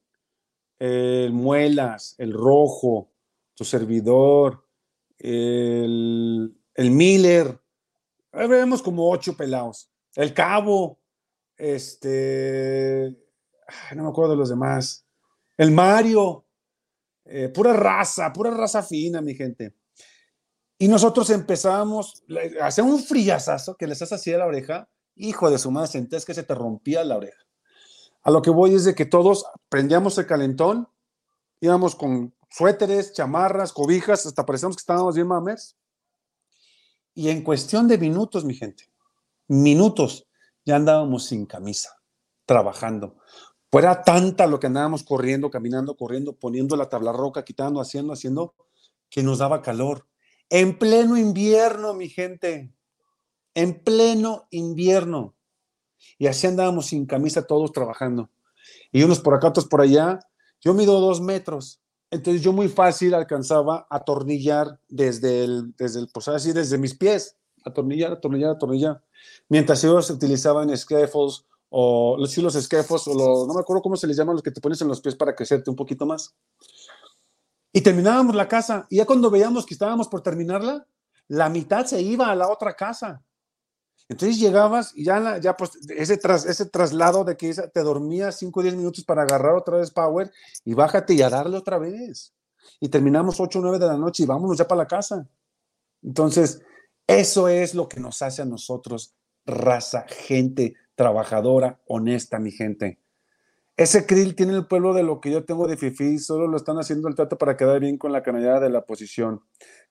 el 0.79 1.31
muelas, 1.31 2.15
el 2.17 2.33
rojo, 2.33 3.11
tu 3.53 3.63
servidor, 3.63 4.65
el, 5.17 6.55
el 6.73 6.91
Miller, 6.91 7.59
éramos 8.31 8.81
como 8.81 9.09
ocho 9.09 9.35
pelados, 9.37 9.89
el 10.15 10.33
cabo, 10.33 10.99
este, 11.57 13.15
no 13.95 14.03
me 14.03 14.09
acuerdo 14.09 14.31
de 14.31 14.37
los 14.37 14.49
demás, 14.49 15.05
el 15.57 15.71
Mario, 15.71 16.45
eh, 17.25 17.49
pura 17.49 17.73
raza, 17.73 18.31
pura 18.31 18.51
raza 18.51 18.83
fina, 18.83 19.21
mi 19.21 19.33
gente. 19.35 19.73
Y 20.77 20.87
nosotros 20.87 21.29
empezábamos, 21.29 22.23
hacía 22.61 22.83
un 22.83 23.01
frillazazo 23.01 23.77
que 23.77 23.87
les 23.87 24.01
hace 24.01 24.15
así 24.15 24.33
a 24.33 24.37
la 24.37 24.45
oreja, 24.45 24.89
hijo 25.15 25.49
de 25.49 25.57
su 25.57 25.71
madre, 25.71 25.87
sentías 25.87 26.25
que 26.25 26.33
se 26.33 26.43
te 26.43 26.53
rompía 26.53 27.03
la 27.05 27.17
oreja. 27.17 27.44
A 28.25 28.31
lo 28.31 28.41
que 28.41 28.49
voy 28.49 28.73
es 28.73 28.83
de 28.85 28.95
que 28.95 29.05
todos 29.05 29.45
prendíamos 29.69 30.17
el 30.17 30.25
calentón, 30.25 30.89
íbamos 31.61 31.95
con 31.95 32.33
suéteres, 32.49 33.13
chamarras, 33.13 33.71
cobijas, 33.71 34.25
hasta 34.25 34.45
parecíamos 34.47 34.75
que 34.75 34.81
estábamos 34.81 35.13
bien 35.13 35.27
mames. 35.27 35.77
Y 37.13 37.29
en 37.29 37.43
cuestión 37.43 37.87
de 37.87 37.99
minutos, 37.99 38.43
mi 38.43 38.55
gente, 38.55 38.89
minutos, 39.47 40.27
ya 40.65 40.75
andábamos 40.75 41.25
sin 41.25 41.45
camisa, 41.45 42.01
trabajando. 42.47 43.17
Fuera 43.71 44.01
tanta 44.01 44.47
lo 44.47 44.59
que 44.59 44.67
andábamos 44.67 45.03
corriendo, 45.03 45.51
caminando, 45.51 45.95
corriendo, 45.95 46.33
poniendo 46.33 46.75
la 46.75 46.89
tabla 46.89 47.13
roca, 47.13 47.45
quitando, 47.45 47.79
haciendo, 47.79 48.13
haciendo, 48.13 48.55
que 49.07 49.21
nos 49.21 49.37
daba 49.37 49.61
calor. 49.61 50.07
En 50.49 50.79
pleno 50.79 51.15
invierno, 51.15 51.93
mi 51.93 52.09
gente, 52.09 52.73
en 53.53 53.83
pleno 53.83 54.47
invierno. 54.49 55.34
Y 56.17 56.27
así 56.27 56.47
andábamos 56.47 56.87
sin 56.87 57.05
camisa 57.05 57.45
todos 57.45 57.71
trabajando. 57.71 58.29
Y 58.91 59.03
unos 59.03 59.19
por 59.19 59.33
acá, 59.33 59.49
otros 59.49 59.65
por 59.65 59.81
allá. 59.81 60.19
Yo 60.61 60.73
mido 60.73 60.99
dos 60.99 61.21
metros. 61.21 61.81
Entonces 62.11 62.41
yo 62.41 62.53
muy 62.53 62.69
fácil 62.69 63.13
alcanzaba 63.13 63.87
a 63.89 63.97
atornillar 63.97 64.79
desde 64.87 65.43
el, 65.43 65.75
desde 65.75 65.99
el, 65.99 66.09
pues 66.13 66.27
así, 66.27 66.53
desde 66.53 66.77
mis 66.77 66.95
pies 66.95 67.35
atornillar, 67.65 68.13
atornillar, 68.13 68.51
atornillar. 68.51 69.03
Mientras 69.49 69.83
ellos 69.83 70.09
utilizaban 70.09 70.75
scaffolds 70.77 71.45
o 71.69 72.23
sí, 72.27 72.41
los 72.41 72.53
scaffolds 72.53 73.07
o 73.07 73.13
los, 73.13 73.47
no 73.47 73.53
me 73.53 73.59
acuerdo 73.59 73.81
cómo 73.81 73.97
se 73.97 74.07
les 74.07 74.15
llaman 74.15 74.35
los 74.35 74.43
que 74.43 74.51
te 74.51 74.61
pones 74.61 74.81
en 74.81 74.87
los 74.87 75.01
pies 75.01 75.15
para 75.15 75.35
crecerte 75.35 75.69
un 75.69 75.75
poquito 75.75 76.05
más. 76.05 76.33
Y 77.73 77.81
terminábamos 77.81 78.35
la 78.35 78.47
casa. 78.47 78.87
Y 78.89 78.97
ya 78.97 79.05
cuando 79.05 79.29
veíamos 79.29 79.65
que 79.65 79.73
estábamos 79.73 80.07
por 80.07 80.21
terminarla, 80.21 80.87
la 81.27 81.49
mitad 81.49 81.85
se 81.85 82.01
iba 82.01 82.31
a 82.31 82.35
la 82.35 82.49
otra 82.49 82.75
casa. 82.75 83.21
Entonces 84.07 84.39
llegabas 84.39 84.91
y 84.95 85.03
ya, 85.03 85.39
ya 85.39 85.57
pues 85.57 85.71
ese, 85.89 86.17
tras, 86.17 86.45
ese 86.45 86.65
traslado 86.67 87.23
de 87.23 87.35
que 87.35 87.53
te 87.53 87.79
dormías 87.81 88.37
5 88.37 88.59
o 88.59 88.63
10 88.63 88.75
minutos 88.75 89.03
para 89.03 89.23
agarrar 89.23 89.55
otra 89.55 89.77
vez 89.77 89.89
power 89.89 90.31
y 90.63 90.73
bájate 90.73 91.15
y 91.15 91.21
a 91.21 91.29
darle 91.29 91.57
otra 91.57 91.79
vez. 91.79 92.33
Y 92.79 92.89
terminamos 92.89 93.39
8 93.39 93.59
o 93.59 93.61
9 93.61 93.79
de 93.79 93.87
la 93.87 93.97
noche 93.97 94.23
y 94.23 94.25
vámonos 94.25 94.57
ya 94.57 94.67
para 94.67 94.83
la 94.83 94.87
casa. 94.87 95.27
Entonces, 96.03 96.61
eso 97.07 97.47
es 97.47 97.73
lo 97.73 97.87
que 97.87 97.99
nos 97.99 98.21
hace 98.21 98.43
a 98.43 98.45
nosotros 98.45 99.15
raza, 99.45 100.05
gente 100.07 100.75
trabajadora, 100.95 101.79
honesta, 101.87 102.39
mi 102.39 102.51
gente. 102.51 102.99
Ese 103.77 104.05
krill 104.05 104.35
tiene 104.35 104.53
el 104.53 104.67
pueblo 104.67 104.93
de 104.93 105.03
lo 105.03 105.19
que 105.19 105.31
yo 105.31 105.43
tengo 105.43 105.67
de 105.67 105.77
fifi, 105.77 106.17
solo 106.17 106.47
lo 106.47 106.57
están 106.57 106.77
haciendo 106.77 107.09
el 107.09 107.15
trato 107.15 107.37
para 107.37 107.57
quedar 107.57 107.79
bien 107.79 107.97
con 107.97 108.11
la 108.11 108.23
canallada 108.23 108.61
de 108.61 108.69
la 108.69 108.79
oposición. 108.79 109.41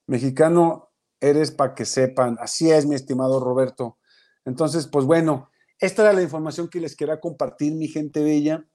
Mexicano, 0.07 0.91
eres 1.21 1.51
para 1.51 1.75
que 1.75 1.85
sepan. 1.85 2.37
Así 2.41 2.71
es, 2.71 2.87
mi 2.87 2.95
estimado 2.95 3.41
Roberto. 3.41 3.99
Entonces, 4.45 4.86
pues 4.86 5.05
bueno, 5.05 5.51
esta 5.78 6.03
era 6.03 6.12
la 6.12 6.22
información 6.22 6.68
que 6.68 6.80
les 6.80 6.97
quería 6.97 7.20
compartir, 7.20 7.74
mi 7.74 7.88
gente 7.88 8.22
bella, 8.22 8.66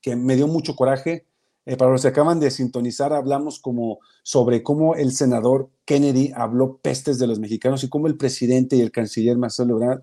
que 0.00 0.16
me 0.16 0.36
dio 0.36 0.46
mucho 0.48 0.74
coraje. 0.74 1.26
Eh, 1.64 1.76
para 1.76 1.92
los 1.92 2.02
que 2.02 2.08
acaban 2.08 2.40
de 2.40 2.50
sintonizar, 2.50 3.12
hablamos 3.12 3.60
como 3.60 4.00
sobre 4.24 4.62
cómo 4.62 4.96
el 4.96 5.12
senador 5.12 5.70
Kennedy 5.84 6.32
habló 6.34 6.78
pestes 6.78 7.18
de 7.18 7.28
los 7.28 7.38
mexicanos 7.38 7.84
y 7.84 7.88
cómo 7.88 8.08
el 8.08 8.16
presidente 8.16 8.76
y 8.76 8.80
el 8.80 8.90
canciller 8.90 9.38
Marcelo 9.38 9.76
Ebrard 9.76 10.02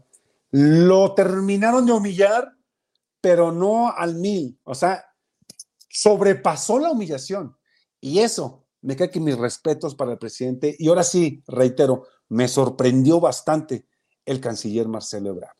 lo 0.52 1.14
terminaron 1.14 1.86
de 1.86 1.92
humillar, 1.92 2.54
pero 3.22 3.52
no 3.52 3.92
al 3.92 4.16
mil. 4.16 4.58
O 4.64 4.74
sea, 4.74 5.06
sobrepasó 5.90 6.80
la 6.80 6.92
humillación. 6.92 7.56
Y 8.00 8.20
eso, 8.20 8.66
me 8.82 8.96
cae 8.96 9.12
que 9.12 9.20
mis 9.20 9.38
respetos 9.38 9.96
para 9.96 10.14
el 10.14 10.18
presidente. 10.18 10.76
Y 10.80 10.88
ahora 10.88 11.04
sí, 11.04 11.44
reitero, 11.48 12.06
me 12.30 12.48
sorprendió 12.48 13.20
bastante 13.20 13.86
el 14.26 14.40
canciller 14.40 14.88
Marcelo 14.88 15.30
Ebrard. 15.30 15.56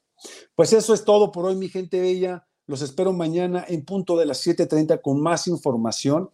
Pues 0.56 0.74
eso 0.74 0.94
es 0.94 1.06
todo 1.06 1.32
por 1.32 1.46
hoy, 1.46 1.56
mi 1.56 1.70
gente 1.70 2.00
bella. 2.00 2.46
Los 2.66 2.82
espero 2.82 3.14
mañana 3.14 3.66
en 3.68 3.84
punto 3.84 4.18
de 4.18 4.26
las 4.26 4.46
7:30 4.46 5.02
con 5.02 5.22
más 5.22 5.48
información. 5.48 6.30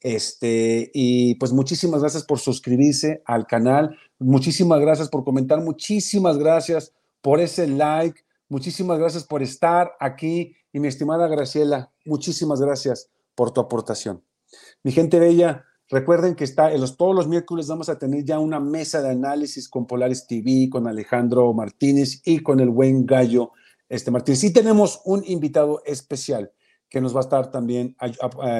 Este, 0.00 0.90
y 0.94 1.34
pues 1.36 1.52
muchísimas 1.52 2.00
gracias 2.00 2.24
por 2.24 2.38
suscribirse 2.38 3.22
al 3.24 3.46
canal. 3.46 3.96
Muchísimas 4.18 4.80
gracias 4.80 5.08
por 5.08 5.24
comentar. 5.24 5.60
Muchísimas 5.60 6.38
gracias 6.38 6.92
por 7.20 7.40
ese 7.40 7.66
like. 7.66 8.20
Muchísimas 8.48 8.98
gracias 8.98 9.24
por 9.24 9.42
estar 9.42 9.92
aquí. 10.00 10.56
Y 10.72 10.80
mi 10.80 10.88
estimada 10.88 11.26
Graciela, 11.26 11.92
muchísimas 12.04 12.60
gracias 12.60 13.10
por 13.34 13.50
tu 13.50 13.60
aportación. 13.60 14.22
Mi 14.82 14.92
gente 14.92 15.18
bella, 15.18 15.65
recuerden 15.88 16.34
que 16.34 16.44
está 16.44 16.72
en 16.72 16.80
los, 16.80 16.96
todos 16.96 17.14
los 17.14 17.28
miércoles 17.28 17.68
vamos 17.68 17.88
a 17.88 17.98
tener 17.98 18.24
ya 18.24 18.38
una 18.38 18.60
mesa 18.60 19.02
de 19.02 19.10
análisis 19.10 19.68
con 19.68 19.86
Polaris 19.86 20.26
TV, 20.26 20.68
con 20.70 20.86
Alejandro 20.86 21.52
Martínez 21.52 22.20
y 22.24 22.40
con 22.40 22.60
el 22.60 22.70
buen 22.70 23.06
gallo 23.06 23.52
este 23.88 24.10
Martínez. 24.10 24.40
Sí 24.40 24.52
tenemos 24.52 25.00
un 25.04 25.22
invitado 25.26 25.82
especial 25.84 26.52
que 26.88 27.00
nos 27.00 27.14
va 27.14 27.20
a 27.20 27.24
estar 27.24 27.50
también 27.50 27.96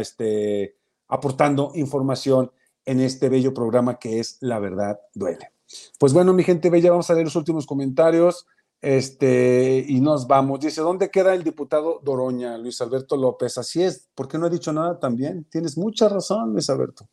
este, 0.00 0.76
aportando 1.08 1.72
información 1.74 2.50
en 2.84 3.00
este 3.00 3.28
bello 3.28 3.52
programa 3.52 3.98
que 3.98 4.20
es 4.20 4.38
La 4.40 4.58
Verdad 4.58 5.00
Duele. 5.14 5.52
Pues 5.98 6.12
bueno, 6.12 6.32
mi 6.32 6.44
gente 6.44 6.70
bella, 6.70 6.90
vamos 6.90 7.10
a 7.10 7.14
leer 7.14 7.26
los 7.26 7.36
últimos 7.36 7.66
comentarios. 7.66 8.46
Este, 8.80 9.84
y 9.86 10.00
nos 10.00 10.26
vamos. 10.26 10.60
Dice, 10.60 10.80
¿dónde 10.80 11.10
queda 11.10 11.34
el 11.34 11.42
diputado 11.42 12.00
Doroña, 12.02 12.58
Luis 12.58 12.80
Alberto 12.80 13.16
López? 13.16 13.58
Así 13.58 13.82
es, 13.82 14.08
¿por 14.14 14.28
qué 14.28 14.38
no 14.38 14.46
ha 14.46 14.50
dicho 14.50 14.72
nada 14.72 14.98
también? 14.98 15.44
Tienes 15.44 15.76
mucha 15.76 16.08
razón, 16.08 16.52
Luis 16.52 16.68
Alberto. 16.70 17.08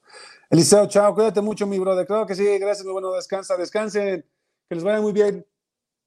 Eliseo, 0.49 0.87
chao, 0.87 1.15
cuídate 1.15 1.41
mucho, 1.41 1.65
mi 1.65 1.79
brother. 1.79 2.05
Claro 2.05 2.25
que 2.25 2.35
sí, 2.35 2.45
gracias, 2.59 2.83
muy 2.85 2.93
bueno, 2.93 3.13
descansa, 3.13 3.57
descansen, 3.57 4.25
que 4.69 4.75
les 4.75 4.83
vaya 4.83 5.01
muy 5.01 5.13
bien. 5.13 5.45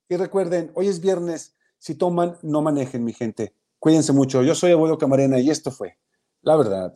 Y 0.08 0.16
recuerden, 0.16 0.70
hoy 0.74 0.88
es 0.88 1.00
viernes, 1.00 1.56
si 1.78 1.94
toman, 1.94 2.38
no 2.42 2.62
manejen, 2.62 3.02
mi 3.04 3.12
gente. 3.12 3.54
Cuídense 3.78 4.12
mucho. 4.12 4.42
Yo 4.42 4.54
soy 4.54 4.72
Abuelo 4.72 4.98
Camarena 4.98 5.38
y 5.38 5.50
esto 5.50 5.70
fue 5.70 5.98
La 6.42 6.56
Verdad 6.56 6.94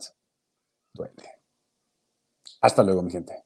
Duele. 0.93 1.41
Hasta 2.61 2.83
luego, 2.83 3.01
mi 3.01 3.11
gente. 3.11 3.43